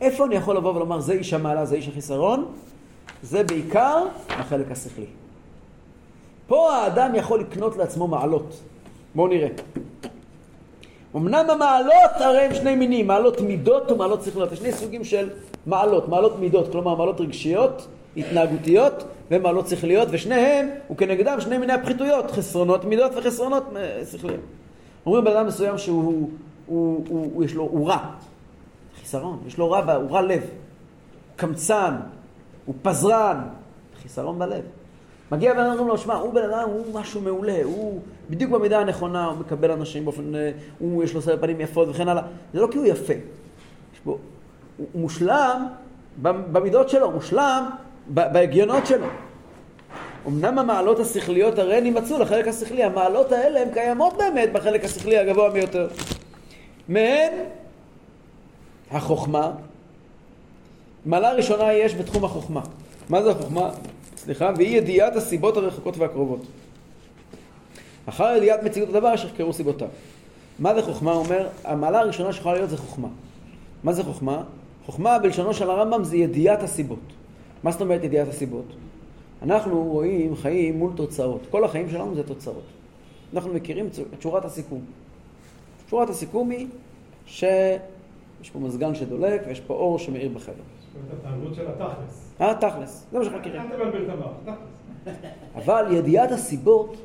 איפה 0.00 0.26
אני 0.26 0.34
יכול 0.34 0.56
לבוא 0.56 0.74
ולומר 0.74 1.00
זה 1.00 1.12
איש 1.12 1.32
המעלה, 1.32 1.64
זה 1.64 1.76
איש 1.76 1.88
החיסרון? 1.88 2.52
זה 3.22 3.44
בעיקר 3.44 4.04
החלק 4.28 4.70
השכלי. 4.70 5.06
פה 6.46 6.72
האדם 6.74 7.14
יכול 7.14 7.40
לקנות 7.40 7.76
לעצמו 7.76 8.06
מעלות. 8.06 8.60
בואו 9.14 9.28
נראה. 9.28 9.48
אמנם 11.16 11.50
המעלות 11.50 12.10
הרי 12.20 12.40
הם 12.40 12.54
שני 12.54 12.74
מינים, 12.74 13.06
מעלות 13.06 13.40
מידות 13.40 13.90
ומעלות 13.90 14.22
שכליות. 14.22 14.52
יש 14.52 14.58
שני 14.58 14.72
סוגים 14.72 15.04
של 15.04 15.30
מעלות, 15.66 16.08
מעלות 16.08 16.38
מידות, 16.38 16.72
כלומר 16.72 16.94
מעלות 16.94 17.20
רגשיות, 17.20 17.88
התנהגותיות 18.16 19.04
ומעלות 19.30 19.68
שכליות, 19.68 20.08
ושניהם 20.10 20.68
הוא 20.88 20.96
כנגדם 20.96 21.40
שני 21.40 21.58
מיני 21.58 21.72
הפחיתויות, 21.72 22.30
חסרונות 22.30 22.84
מידות 22.84 23.12
וחסרונות 23.16 23.64
אה, 23.76 24.02
שכליות. 24.12 24.40
אומרים 25.06 25.24
בן 25.24 25.30
אדם 25.30 25.46
מסוים 25.46 25.78
שהוא, 25.78 26.04
הוא, 26.04 26.30
הוא, 26.66 27.04
הוא, 27.08 27.30
הוא, 27.34 27.44
יש 27.44 27.54
לו, 27.54 27.62
הוא 27.62 27.88
רע, 27.88 27.98
חיסרון, 29.00 29.38
יש 29.46 29.58
לו 29.58 29.70
רע, 29.70 29.94
הוא 29.94 30.10
רע 30.10 30.22
לב, 30.22 30.42
קמצן, 31.36 31.94
הוא 32.66 32.74
פזרן, 32.82 33.40
חיסרון 34.02 34.38
בלב. 34.38 34.62
מגיע 35.32 35.54
בן 35.54 35.60
אדם 35.60 35.68
ואומרים 35.68 35.88
לו, 35.88 35.98
שמע, 35.98 36.14
הוא 36.14 36.34
בן 36.34 36.42
אדם, 36.42 36.68
הוא 36.68 36.84
משהו 36.94 37.20
מעולה, 37.20 37.58
הוא 37.64 38.00
בדיוק 38.30 38.50
במידה 38.50 38.78
הנכונה, 38.78 39.26
הוא 39.26 39.38
מקבל 39.38 39.70
אנשים 39.70 40.04
באופן, 40.04 40.34
אה, 40.34 40.50
הוא, 40.78 41.04
יש 41.04 41.14
לו 41.14 41.22
סרט 41.22 41.40
פנים 41.40 41.60
יפות 41.60 41.88
וכן 41.88 42.08
הלאה. 42.08 42.22
זה 42.54 42.60
לא 42.60 42.68
כי 42.70 42.78
הוא 42.78 42.86
יפה. 42.86 43.12
יש 43.94 44.00
בו, 44.04 44.18
הוא 44.76 44.86
מושלם 44.94 45.66
במידות 46.22 46.88
שלו, 46.88 47.10
מושלם 47.10 47.70
בהגיונות 48.06 48.86
שלו. 48.86 49.06
אמנם 50.26 50.58
המעלות 50.58 51.00
השכליות 51.00 51.58
הרי 51.58 51.80
נמצאו 51.80 52.18
לחלק 52.18 52.48
השכלי, 52.48 52.84
המעלות 52.84 53.32
האלה 53.32 53.60
הן 53.60 53.68
קיימות 53.72 54.16
באמת 54.16 54.52
בחלק 54.52 54.84
השכלי 54.84 55.18
הגבוה 55.18 55.50
ביותר. 55.50 55.88
מהן 56.88 57.32
החוכמה, 58.90 59.50
מעלה 61.06 61.32
ראשונה 61.32 61.72
יש 61.72 61.94
בתחום 61.94 62.24
החוכמה. 62.24 62.60
מה 63.08 63.22
זה 63.22 63.30
החוכמה? 63.30 63.70
סליחה, 64.20 64.50
והיא 64.56 64.78
ידיעת 64.78 65.16
הסיבות 65.16 65.56
הרחוקות 65.56 65.96
והקרובות. 65.96 66.40
אחר 68.06 68.36
ידיעת 68.36 68.62
מציאות 68.62 68.88
הדבר 68.88 69.16
שחקרו 69.16 69.52
סיבותיו. 69.52 69.88
מה 70.58 70.74
זה 70.74 70.82
חוכמה? 70.82 71.12
אומר, 71.12 71.48
המעלה 71.64 72.00
הראשונה 72.00 72.32
שיכולה 72.32 72.54
להיות 72.54 72.70
זה 72.70 72.76
חוכמה. 72.76 73.08
מה 73.84 73.92
זה 73.92 74.04
חוכמה? 74.04 74.42
חוכמה 74.86 75.18
בלשונו 75.18 75.54
של 75.54 75.70
הרמב"ם 75.70 76.04
זה 76.04 76.16
ידיעת 76.16 76.62
הסיבות. 76.62 76.98
מה 77.62 77.70
זאת 77.70 77.80
אומרת 77.80 78.04
ידיעת 78.04 78.28
הסיבות? 78.28 78.64
אנחנו 79.42 79.82
רואים 79.82 80.36
חיים 80.36 80.78
מול 80.78 80.92
תוצאות. 80.94 81.40
כל 81.50 81.64
החיים 81.64 81.90
שלנו 81.90 82.14
זה 82.14 82.22
תוצאות. 82.22 82.64
אנחנו 83.34 83.54
מכירים 83.54 83.86
את 84.14 84.22
שורת 84.22 84.44
הסיכום. 84.44 84.80
שורת 85.90 86.10
הסיכום 86.10 86.50
היא 86.50 86.66
שיש 87.26 88.50
פה 88.52 88.58
מזגן 88.58 88.94
שדולק 88.94 89.42
ויש 89.46 89.60
פה 89.60 89.74
אור 89.74 89.98
שמאיר 89.98 90.28
בחדר. 90.34 90.54
זאת 90.54 91.24
ההתנהגות 91.24 91.54
של 91.54 91.66
התכלס. 91.68 92.29
אה, 92.40 92.54
תכלס. 92.54 93.06
זה 93.12 93.18
מה 93.18 93.24
שאנחנו 93.24 93.40
מכירים. 93.40 93.62
אבל 95.54 95.86
ידיעת 95.90 96.32
הסיבות, 96.32 96.96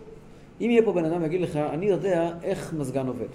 אם 0.61 0.67
יהיה 0.69 0.81
פה 0.85 0.93
בן 0.93 1.05
אדם 1.05 1.21
ויגיד 1.23 1.41
לך, 1.41 1.55
אני 1.55 1.85
יודע 1.85 2.29
איך 2.43 2.73
מזגן 2.73 3.07
עובד. 3.07 3.27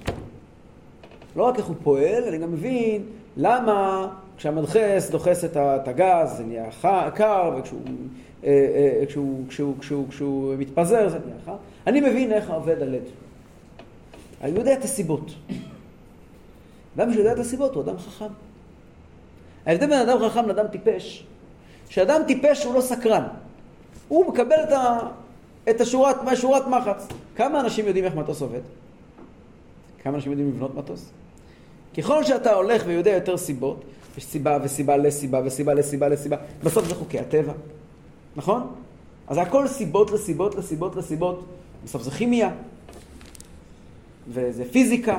לא 1.36 1.42
רק 1.42 1.58
איך 1.58 1.66
הוא 1.66 1.76
פועל, 1.82 2.24
אני 2.28 2.38
גם 2.38 2.52
מבין 2.52 3.02
למה 3.36 4.08
כשהמדחס 4.36 5.10
דוחס 5.10 5.44
את 5.44 5.88
הגז 5.88 6.36
זה 6.36 6.44
נהיה 6.44 6.70
קר, 7.14 7.56
וכשהוא 7.58 7.80
אה, 8.44 8.50
אה, 9.00 9.06
כשהוא, 9.06 9.44
כשהוא, 9.48 9.74
כשהוא, 9.78 10.08
כשהוא 10.08 10.54
מתפזר 10.58 11.08
זה 11.08 11.18
נהיה 11.26 11.36
חם. 11.44 11.52
אני 11.86 12.00
מבין 12.00 12.32
איך 12.32 12.50
עובד 12.50 12.82
הלד. 12.82 13.02
אני 14.40 14.58
יודע 14.58 14.72
את 14.72 14.84
הסיבות. 14.84 15.30
אדם 16.96 17.12
שיודע 17.12 17.32
את 17.32 17.38
הסיבות 17.38 17.74
הוא 17.74 17.82
אדם 17.82 17.98
חכם. 17.98 18.32
ההבדל 19.66 19.86
בין 19.86 19.98
אדם 20.08 20.18
חכם 20.28 20.48
לאדם 20.48 20.66
טיפש, 20.66 21.26
שאדם 21.90 22.20
טיפש 22.26 22.64
הוא 22.64 22.74
לא 22.74 22.80
סקרן. 22.80 23.22
הוא 24.08 24.32
מקבל 24.32 24.56
את, 24.68 24.72
ה, 24.72 24.98
את 25.70 25.80
השורת, 25.80 26.16
שורת 26.34 26.66
מחץ. 26.66 27.06
כמה 27.36 27.60
אנשים 27.60 27.86
יודעים 27.86 28.04
איך 28.04 28.14
מטוס 28.14 28.40
עובד? 28.40 28.60
כמה 30.02 30.16
אנשים 30.16 30.32
יודעים 30.32 30.50
לבנות 30.50 30.74
מטוס? 30.74 31.10
ככל 31.98 32.24
שאתה 32.24 32.54
הולך 32.54 32.82
ויודע 32.86 33.10
יותר 33.10 33.36
סיבות, 33.36 33.84
יש 34.18 34.24
סיבה 34.24 34.58
וסיבה 34.62 34.96
לסיבה 34.96 35.40
וסיבה 35.44 35.74
לסיבה 35.74 36.08
לסיבה. 36.08 36.36
בסוף 36.62 36.88
זה 36.88 36.94
חוקי 36.94 37.18
הטבע, 37.18 37.52
נכון? 38.36 38.74
אז 39.28 39.38
הכל 39.38 39.68
סיבות 39.68 40.10
לסיבות 40.10 40.54
לסיבות 40.54 40.96
לסיבות. 40.96 41.44
בסוף 41.84 42.02
זה 42.02 42.10
כימיה, 42.10 42.50
וזה 44.28 44.64
פיזיקה. 44.72 45.18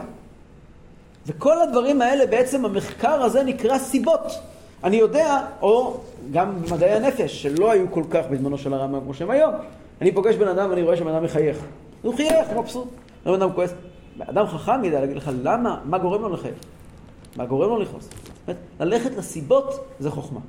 וכל 1.25 1.61
הדברים 1.61 2.01
האלה, 2.01 2.25
בעצם 2.25 2.65
המחקר 2.65 3.23
הזה 3.23 3.43
נקרא 3.43 3.77
סיבות. 3.77 4.50
אני 4.83 4.95
יודע, 4.95 5.41
או 5.61 5.97
גם 6.31 6.53
מדעי 6.71 6.91
הנפש, 6.91 7.41
שלא 7.41 7.71
היו 7.71 7.91
כל 7.91 8.03
כך 8.09 8.25
בזמנו 8.31 8.57
של 8.57 8.73
הרמב"ם 8.73 9.01
כמו 9.01 9.13
שהם 9.13 9.29
היום. 9.29 9.53
אני 10.01 10.11
פוגש 10.11 10.35
בן 10.35 10.47
אדם 10.47 10.69
ואני 10.69 10.81
רואה 10.81 10.97
שבן 10.97 11.07
אדם 11.07 11.23
מחייך. 11.23 11.57
הוא 12.01 12.15
חייך, 12.15 12.47
הוא 12.53 12.61
מבסוט. 12.61 12.87
בן 13.25 13.33
אדם 13.33 13.53
כועס. 13.53 13.73
אדם 14.19 14.47
חכם 14.47 14.85
ידע 14.85 14.99
להגיד 14.99 15.17
לך 15.17 15.31
למה, 15.43 15.79
מה 15.85 15.97
גורם 15.97 16.21
לו 16.21 16.29
לחייך. 16.29 16.55
מה 17.35 17.45
גורם 17.45 17.69
לו 17.69 17.79
לכעוס. 17.79 18.09
ללכת 18.79 19.11
לסיבות 19.17 19.85
זה 19.99 20.11
חוכמה. 20.11 20.39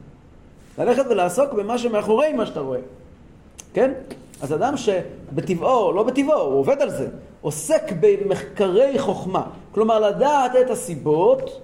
ללכת 0.78 1.04
ולעסוק 1.10 1.52
במה 1.52 1.78
שמאחורי 1.78 2.32
מה 2.32 2.46
שאתה 2.46 2.60
רואה. 2.60 2.80
כן? 3.74 3.92
אז 4.40 4.52
אדם 4.52 4.74
שבטבעו, 4.76 5.92
לא 5.92 6.02
בטבעו, 6.02 6.40
הוא 6.40 6.58
עובד 6.58 6.82
על 6.82 6.90
זה, 6.90 7.08
עוסק 7.40 7.92
במחקרי 8.00 8.98
חוכמה, 8.98 9.42
כלומר 9.72 10.00
לדעת 10.00 10.52
את 10.60 10.70
הסיבות, 10.70 11.60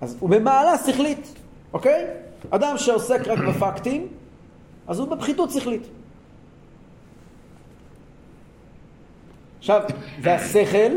אז 0.00 0.16
הוא 0.20 0.30
במעלה 0.30 0.78
שכלית, 0.78 1.34
אוקיי? 1.72 2.06
אדם 2.50 2.78
שעוסק 2.78 3.28
רק 3.28 3.38
בפקטים, 3.38 4.06
אז 4.88 4.98
הוא 4.98 5.08
בפחיתות 5.08 5.50
שכלית. 5.50 5.82
עכשיו, 9.58 9.82
והשכל, 10.22 10.92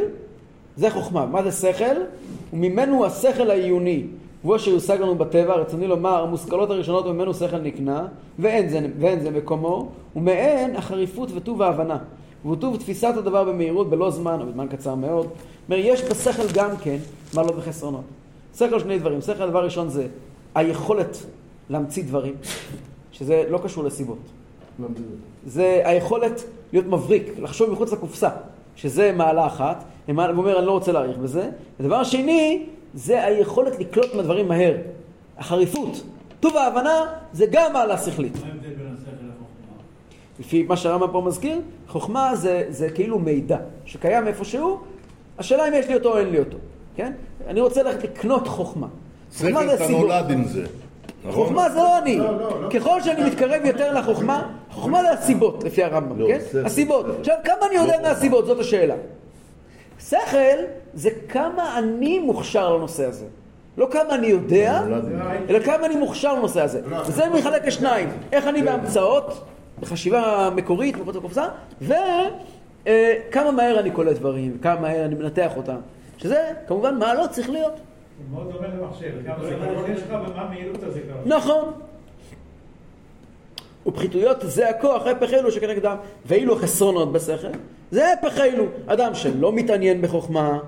זה 0.76 0.90
חוכמה. 0.90 1.26
מה 1.26 1.44
זה 1.44 1.52
שכל? 1.52 1.96
וממנו 2.54 3.06
השכל 3.06 3.52
העיוני, 3.52 4.04
והוא 4.44 4.56
אשר 4.56 4.72
יושג 4.72 5.02
לנו 5.02 5.16
בטבע, 5.16 5.54
רצוני 5.56 5.88
לומר, 5.88 6.24
המושכלות 6.24 6.70
הראשונות 6.70 7.06
ממנו 7.06 7.34
שכל 7.34 7.58
נקנה, 7.58 8.08
ואין 8.40 8.70
זה, 8.70 8.80
ואין 9.00 9.20
זה 9.20 9.32
מקומו, 9.32 9.90
ומהן 10.16 10.76
החריפות 10.76 11.30
וטוב 11.34 11.62
ההבנה. 11.62 11.98
וטוב 12.52 12.78
תפיסת 12.78 13.14
הדבר 13.18 13.44
במהירות, 13.44 13.90
בלא 13.90 14.12
זמן, 14.12 14.42
או 14.42 14.46
בזמן 14.46 14.68
קצר 14.68 14.96
מאוד. 14.96 15.26
זאת 15.26 15.36
אומרת, 15.72 15.86
יש 15.86 16.04
בשכל 16.04 16.48
גם 16.54 16.70
כן 16.78 16.98
מעלות 17.34 17.56
וחסרונות. 17.58 18.04
שכל 18.58 18.80
שני 18.80 19.00
דברים. 19.00 19.22
שכל, 19.22 19.50
דבר 19.50 19.64
ראשון 19.64 19.90
זה 19.90 20.08
היכולת 20.56 21.18
להמציא 21.70 22.04
דברים, 22.04 22.36
שזה 23.12 23.44
לא 23.50 23.60
קשור 23.63 23.84
לסיבות. 23.84 24.20
זה 25.46 25.82
היכולת 25.86 26.44
להיות 26.74 26.86
מבריק, 26.86 27.39
לחשוב 27.39 27.70
מחוץ 27.70 27.94
לקופסה, 27.94 28.30
שזה 28.76 29.12
מעלה 29.12 29.46
אחת, 29.46 29.84
הוא 30.08 30.16
אומר, 30.18 30.60
אני 30.60 30.66
לא 30.66 30.72
רוצה 30.72 30.92
להאריך 30.92 31.18
בזה. 31.18 31.50
ודבר 31.80 32.04
שני, 32.04 32.66
זה 32.94 33.26
היכולת 33.26 33.80
לקלוט 33.80 34.13
מהדברים 34.16 34.48
מהר. 34.48 34.78
החריפות. 35.38 36.04
טוב 36.39 36.58
ההבנה 36.58 37.06
זה 37.34 37.46
גם 37.52 37.74
מעלה 37.74 37.98
שכלית. 37.98 38.34
מה 38.36 38.48
ההבדל 38.48 38.70
בין 38.70 38.96
השכל 38.98 39.10
לחוכמה? 39.10 39.78
לפי 40.39 40.63
מה 40.63 40.78
שהרמב"ם 40.78 41.12
פה 41.12 41.22
מזכיר, 41.22 41.62
חוכמה 41.88 42.36
זה, 42.36 42.66
זה 42.70 42.89
כאילו 42.89 43.20
מידע 43.20 43.58
שקיים 43.86 44.28
איפשהו, 44.28 44.80
השאלה 45.38 45.68
אם 45.68 45.74
יש 45.74 45.88
לי 45.88 45.94
אותו 45.94 46.12
או 46.12 46.18
אין 46.18 46.30
לי 46.30 46.39
אותו, 46.39 46.58
כן? 46.96 47.13
אני 47.48 47.62
רוצה 47.62 47.84
ללכת 47.84 48.04
לקנות 48.04 48.48
חוכמה. 48.48 48.88
חוכמה 49.38 49.62
שכל 49.62 49.74
אתה 49.74 49.86
סיבות. 49.86 50.02
נולד 50.02 50.32
עם 50.32 50.43
זה. 50.43 50.63
נכון? 51.26 51.43
חוכמה 51.46 51.69
זה 51.69 51.76
לא 51.76 51.98
אני. 51.98 52.17
לא, 52.17 52.39
לא, 52.39 52.62
לא. 52.62 52.69
ככל 52.69 53.02
שאני 53.02 53.24
מתקרב 53.24 53.65
יותר 53.65 53.93
לחוכמה, 54.00 54.50
חוכמה 54.72 55.02
זה 55.02 55.12
הסיבות, 55.12 55.63
לפי 55.63 55.84
הרמב"ם, 55.84 56.19
לא, 56.19 56.28
כן? 56.28 56.39
שכל. 56.52 56.65
הסיבות. 56.65 57.06
עכשיו, 57.19 57.36
כמה 57.43 57.56
אני 57.67 57.76
יודע 57.76 57.98
לא. 57.98 58.04
מהסיבות? 58.04 58.46
זאת 58.46 58.60
השאלה. 58.60 58.96
שכל 60.00 60.38
זה 60.93 61.10
כמה 61.30 61.78
אני 61.80 62.19
מוכשר 62.19 62.76
לנושא 62.78 63.06
הזה. 63.06 63.26
לא 63.78 63.88
כמה 63.91 64.15
אני 64.15 64.28
יודע. 64.28 64.82
אלא 65.50 65.60
כמה 65.60 65.86
אני 65.86 65.96
מוכשר 65.96 66.34
לנושא 66.34 66.62
הזה. 66.62 66.82
וזה 67.08 67.24
מחלק 67.34 67.65
לשניים. 67.65 68.10
איך 68.32 68.48
אני 68.48 68.63
בהמצאות, 68.63 69.43
בחשיבה 69.80 70.50
מקורית, 70.56 70.98
מחוץ 70.98 71.15
לקופסה, 71.15 71.46
וכמה 71.82 73.52
מהר 73.52 73.80
אני 73.80 73.91
קולט 73.91 74.17
דברים, 74.17 74.58
כמה 74.62 74.80
מהר 74.82 75.06
אני 75.06 75.15
מנתח 75.15 75.52
אותם. 75.58 75.78
שזה 76.17 76.52
כמובן 76.67 77.00
מעלות 77.00 77.30
צריך 77.30 77.50
להיות. 77.50 77.80
הוא 78.17 78.26
מאוד 78.32 78.54
דומה 78.54 78.67
למחשב, 78.67 79.12
כמה 79.26 79.45
זיכרון 79.45 79.91
יש 79.91 79.99
לך 80.02 80.10
ומה 80.10 80.49
מהירות 80.49 80.84
הזיכרון. 80.84 81.21
נכון. 81.26 81.71
ופחיתויות 83.88 84.38
זה 84.41 84.69
הכוח, 84.69 85.08
הפך 85.08 85.34
אלו 85.34 85.52
שכנגדם, 85.52 85.95
ואילו 86.26 86.56
חסרונות 86.56 87.12
בשכל, 87.12 87.47
זה 87.91 88.13
הפך 88.13 88.39
אלו. 88.39 88.65
אדם 88.88 89.15
שלא 89.15 89.54
מתעניין 89.54 90.02
בחוכמה, 90.02 90.60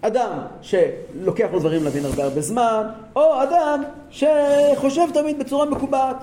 אדם 0.00 0.38
שלוקח 0.62 1.48
לו 1.52 1.58
דברים 1.58 1.84
להבין 1.84 2.04
הרבה 2.04 2.24
הרבה 2.24 2.40
זמן, 2.40 2.86
או 3.16 3.42
אדם 3.42 3.82
שחושב 4.10 5.06
תמיד 5.14 5.38
בצורה 5.38 5.64
מקובעת. 5.64 6.16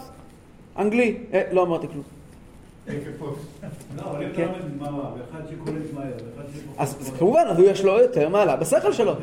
אנגלי, 0.77 1.17
אה, 1.33 1.41
לא 1.51 1.63
אמרתי 1.63 1.87
כלום. 1.87 2.16
אז 6.78 6.97
אז 7.00 7.12
כמובן, 7.19 7.43
אז 7.50 7.60
הוא 7.60 7.67
יש 7.67 7.84
לו 7.84 8.00
יותר 8.00 8.30
מעלה 8.30 8.56
בשכל 8.56 8.93
שלו. 8.93 9.13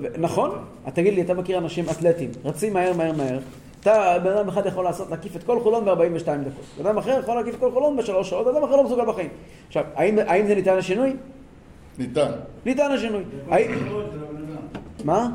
ו- 0.00 0.06
נכון? 0.18 0.50
תגיד 0.94 1.14
לי, 1.14 1.22
אתה 1.22 1.34
מכיר 1.34 1.58
אנשים 1.58 1.84
אתלטים, 1.90 2.30
רצים 2.44 2.72
מהר 2.72 2.92
מהר 2.92 3.12
מהר, 3.12 3.38
אתה, 3.80 4.18
בן 4.24 4.30
אדם 4.30 4.48
אחד 4.48 4.66
יכול 4.66 4.84
לעשות, 4.84 5.10
להקיף 5.10 5.36
את 5.36 5.42
כל 5.42 5.60
חולון 5.60 5.84
ב-42 5.84 6.26
דקות, 6.26 6.64
בן 6.78 6.86
אדם 6.86 6.98
אחר 6.98 7.18
יכול 7.22 7.34
להקיף 7.34 7.54
את 7.54 7.60
כל 7.60 7.70
חולון 7.72 7.96
בשלוש 7.96 8.30
שעות, 8.30 8.46
אדם 8.46 8.64
אחר 8.64 8.76
לא 8.76 8.84
מסוגל 8.84 9.04
בחיים. 9.04 9.28
עכשיו, 9.66 9.84
האם, 9.94 10.46
זה 10.46 10.54
ניתן 10.54 10.76
לשינוי? 10.76 11.16
ניתן. 11.98 12.30
ניתן 12.66 12.92
לשינוי. 12.92 13.22
מה? 15.04 15.28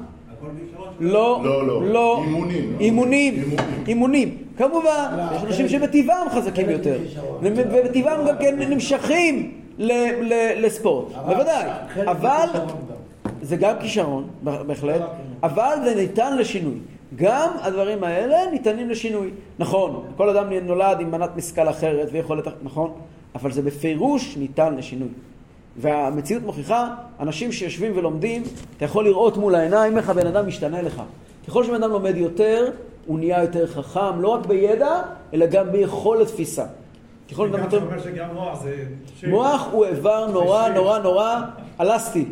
לא, 0.99 1.41
לא, 1.43 1.67
לא. 1.67 1.83
לא, 1.85 2.21
אימונים. 2.25 2.75
אימונים, 2.79 3.33
אימונים. 3.87 4.37
כמובן, 4.57 5.05
יש 5.35 5.43
אנשים 5.43 5.69
שבטבעם 5.69 6.29
חזקים 6.29 6.69
יותר, 6.69 6.97
ובטבעם 7.41 8.27
גם 8.27 8.35
כן 8.39 8.59
נמשכים 8.59 9.51
ל- 9.77 9.91
ל- 10.33 10.65
לספורט, 10.65 11.05
בוודאי. 11.25 11.65
אבל. 12.07 12.47
זה 13.41 13.55
גם 13.57 13.75
כישרון, 13.81 14.27
בהחלט, 14.43 14.99
לא 15.01 15.05
אבל 15.43 15.75
זה 15.83 15.95
ניתן 15.95 16.37
לשינוי. 16.37 16.75
גם 17.15 17.49
הדברים 17.61 18.03
האלה 18.03 18.37
ניתנים 18.51 18.89
לשינוי. 18.89 19.29
נכון, 19.59 20.03
כל 20.17 20.29
אדם 20.29 20.53
נולד 20.53 20.99
עם 20.99 21.11
מנת 21.11 21.29
משכל 21.35 21.69
אחרת 21.69 22.09
ויכולת, 22.11 22.47
נכון, 22.63 22.91
אבל 23.35 23.51
זה 23.51 23.61
בפירוש 23.61 24.37
ניתן 24.37 24.75
לשינוי. 24.75 25.07
והמציאות 25.77 26.43
מוכיחה, 26.43 26.95
אנשים 27.19 27.51
שיושבים 27.51 27.91
ולומדים, 27.95 28.43
אתה 28.77 28.86
יכול 28.86 29.05
לראות 29.05 29.38
מול 29.38 29.55
העיניים 29.55 29.97
איך 29.97 30.10
הבן 30.10 30.27
אדם 30.27 30.47
משתנה 30.47 30.81
לך. 30.81 31.01
ככל 31.47 31.63
שבן 31.63 31.84
אדם 31.84 31.91
לומד 31.91 32.17
יותר, 32.17 32.71
הוא 33.05 33.19
נהיה 33.19 33.41
יותר 33.41 33.67
חכם, 33.67 34.21
לא 34.21 34.27
רק 34.27 34.45
בידע, 34.45 35.01
אלא 35.34 35.45
גם 35.45 35.71
ביכולת 35.71 36.27
תפיסה. 36.27 36.65
ככל 37.31 37.47
גם 37.47 37.53
אדם 37.53 37.63
יותר... 37.63 37.81
אומר 37.86 38.01
שגם 38.03 38.27
מוח 38.34 38.63
זה... 38.63 38.86
מוח 39.27 39.67
הוא 39.71 39.86
איבר 39.86 40.27
נורא. 40.31 40.69
נורא 40.69 40.99
נורא 40.99 41.41
אלסטי. 41.81 42.25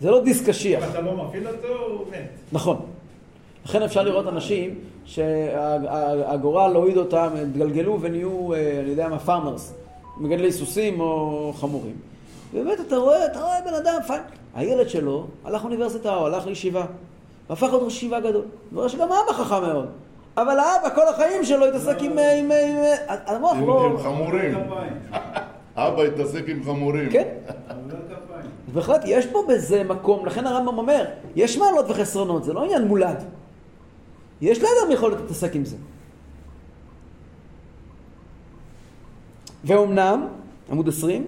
זה 0.00 0.10
לא 0.10 0.24
דיסק 0.24 0.48
קשיח. 0.48 0.84
אם 0.84 0.90
אתה 0.90 1.00
לא 1.00 1.24
מפעיל 1.24 1.48
אותו, 1.48 1.68
הוא 1.68 2.06
מת. 2.10 2.28
נכון. 2.52 2.76
לכן 3.64 3.82
אפשר 3.82 4.02
לראות 4.02 4.26
אנשים 4.28 4.74
שהגורל 5.04 6.74
הוריד 6.74 6.96
אותם, 6.96 7.28
התגלגלו 7.42 7.98
ונהיו, 8.00 8.54
אה, 8.54 8.80
אני 8.80 8.90
יודע 8.90 9.08
מה, 9.08 9.18
פארמרס, 9.18 9.74
מגדלי 10.16 10.52
סוסים 10.52 11.00
או 11.00 11.52
חמורים. 11.56 12.07
באמת, 12.52 12.80
אתה 12.80 12.96
רואה, 12.96 13.26
אתה 13.26 13.40
רואה 13.40 13.60
בן 13.64 13.74
אדם, 13.74 13.98
פיין. 14.06 14.22
הילד 14.54 14.88
שלו 14.88 15.26
הלך 15.44 15.62
לאוניברסיטה 15.62 16.14
או 16.14 16.26
הלך 16.26 16.46
לישיבה, 16.46 16.86
והפך 17.48 17.62
להיות 17.62 17.82
ראש 17.82 17.96
ישיבה 17.96 18.20
גדול. 18.20 18.44
הוא 18.70 18.78
רואה 18.78 18.88
שגם 18.88 19.12
האבא 19.12 19.32
חכם 19.32 19.62
מאוד. 19.62 19.88
אבל 20.36 20.58
האבא 20.58 20.94
כל 20.94 21.08
החיים 21.08 21.44
שלו 21.44 21.66
התעסק 21.66 21.96
עם... 22.02 22.18
אה, 22.18 23.16
המוח 23.26 23.56
לא... 23.66 23.86
עם 23.86 23.98
חמורים. 23.98 24.54
אבא 25.76 26.02
התעסק 26.02 26.44
עם 26.48 26.64
חמורים. 26.64 27.10
כן. 27.10 27.28
אז 28.68 28.72
בהחלט 28.74 29.00
יש 29.04 29.26
פה 29.26 29.42
בזה 29.48 29.84
מקום, 29.84 30.26
לכן 30.26 30.46
הרמב"ם 30.46 30.78
אומר, 30.78 31.04
יש 31.36 31.58
מעלות 31.58 31.84
וחסרונות, 31.88 32.44
זה 32.44 32.52
לא 32.52 32.64
עניין 32.64 32.84
מולד. 32.84 33.24
יש 34.40 34.58
לאדם 34.58 34.90
יכולת 34.90 35.20
להתעסק 35.20 35.54
עם 35.54 35.64
זה. 35.64 35.76
ואומנם, 39.64 40.28
עמוד 40.70 40.88
20, 40.88 41.26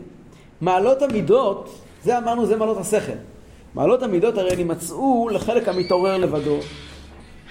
מעלות 0.60 1.02
המידות, 1.02 1.68
זה 2.04 2.18
אמרנו, 2.18 2.46
זה 2.46 2.56
מעלות 2.56 2.76
השכל. 2.76 3.12
מעלות 3.74 4.02
המידות 4.02 4.38
הרי 4.38 4.64
נמצאו 4.64 5.28
לחלק 5.28 5.68
המתעורר 5.68 6.16
לבדו, 6.16 6.56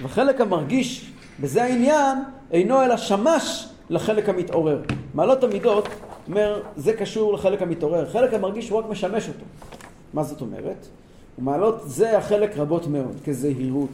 וחלק 0.02 0.40
המרגיש, 0.40 1.12
בזה 1.40 1.64
העניין, 1.64 2.18
אינו 2.50 2.82
אלא 2.82 2.96
שמש 2.96 3.68
לחלק 3.90 4.28
המתעורר. 4.28 4.82
מעלות 5.14 5.44
המידות, 5.44 5.88
אומר, 6.28 6.62
זה 6.76 6.92
קשור 6.92 7.32
לחלק 7.32 7.62
המתעורר. 7.62 8.10
חלק 8.10 8.34
המרגיש 8.34 8.70
הוא 8.70 8.78
רק 8.78 8.84
משמש 8.90 9.28
אותו. 9.28 9.44
מה 10.14 10.22
זאת 10.24 10.40
אומרת? 10.40 10.86
ומעלות 11.38 11.80
זה 11.84 12.18
החלק 12.18 12.56
רבות 12.56 12.86
מאוד, 12.86 13.16
כזהירות, 13.24 13.90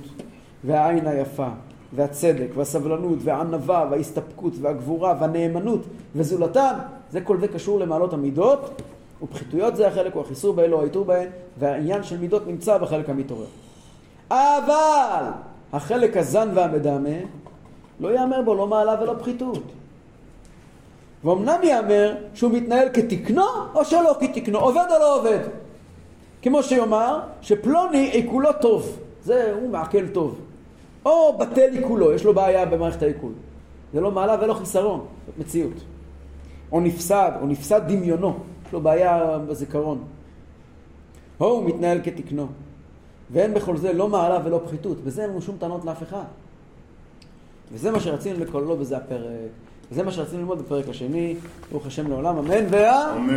והעין 0.64 1.06
היפה, 1.06 1.48
והצדק, 1.92 2.48
והסבלנות, 2.54 3.18
והענווה, 3.20 3.88
וההסתפקות, 3.90 4.52
והגבורה, 4.60 5.14
והנאמנות, 5.20 5.80
וזולתן, 6.16 6.74
זה 7.10 7.20
כל 7.20 7.40
זה 7.40 7.48
קשור 7.48 7.80
למעלות 7.80 8.12
המידות, 8.12 8.82
ופחיתויות 9.22 9.76
זה 9.76 9.88
החלק, 9.88 10.14
הוא 10.14 10.22
החיסור 10.22 10.54
באלו, 10.54 10.80
האיתור 10.80 11.04
בהן, 11.04 11.28
והעניין 11.58 12.02
של 12.02 12.18
מידות 12.18 12.46
נמצא 12.46 12.78
בחלק 12.78 13.10
המתעורר. 13.10 13.46
אבל 14.30 15.24
החלק 15.72 16.16
הזן 16.16 16.48
והמדמה, 16.54 17.18
לא 18.00 18.08
ייאמר 18.08 18.42
בו 18.42 18.54
לא 18.54 18.66
מעלה 18.66 19.02
ולא 19.02 19.14
פחיתות. 19.18 19.62
ואומנם 21.24 21.60
ייאמר 21.62 22.14
שהוא 22.34 22.52
מתנהל 22.52 22.88
כתקנו 22.92 23.42
או 23.74 23.84
שלא 23.84 24.16
כתקנו, 24.20 24.58
עובד 24.58 24.86
או 24.90 24.98
לא 24.98 25.18
עובד. 25.18 25.38
כמו 26.42 26.62
שיאמר 26.62 27.20
שפלוני 27.42 28.10
עיקולו 28.10 28.50
טוב, 28.60 28.98
זה 29.22 29.54
הוא 29.60 29.70
מעכל 29.70 30.08
טוב. 30.08 30.40
או 31.04 31.38
בטל 31.38 31.72
עיקולו, 31.72 32.12
יש 32.12 32.24
לו 32.24 32.34
בעיה 32.34 32.66
במערכת 32.66 33.02
העיכול. 33.02 33.32
זה 33.92 34.00
לא 34.00 34.10
מעלה 34.10 34.36
ולא 34.40 34.54
חיסרון, 34.54 35.06
זאת 35.26 35.38
מציאות. 35.38 35.72
או 36.72 36.80
נפסד, 36.80 37.32
או 37.40 37.46
נפסד 37.46 37.80
דמיונו, 37.88 38.38
יש 38.66 38.72
לו 38.72 38.80
בעיה 38.80 39.38
בזיכרון. 39.48 40.04
או 41.40 41.46
הוא 41.46 41.64
מתנהל 41.68 42.00
כתקנו. 42.04 42.46
ואין 43.30 43.54
בכל 43.54 43.76
זה 43.76 43.92
לא 43.92 44.08
מעלה 44.08 44.38
ולא 44.44 44.60
פחיתות, 44.64 45.04
בזה 45.04 45.22
אין 45.22 45.30
לנו 45.30 45.42
שום 45.42 45.56
טענות 45.58 45.84
לאף 45.84 46.02
אחד. 46.02 46.24
וזה 47.72 47.90
מה 47.90 48.00
שרצינו 48.00 48.44
לקוללו 48.44 48.76
בזה 48.76 48.96
הפרק. 48.96 49.50
וזה 49.92 50.02
מה 50.02 50.12
שרצינו 50.12 50.38
ללמוד 50.40 50.58
בפרק 50.58 50.88
השני, 50.88 51.36
ברוך 51.70 51.86
השם 51.86 52.08
לעולם, 52.08 52.38
אמן 52.38 52.64
ואה. 52.70 53.16
אמן. 53.16 53.36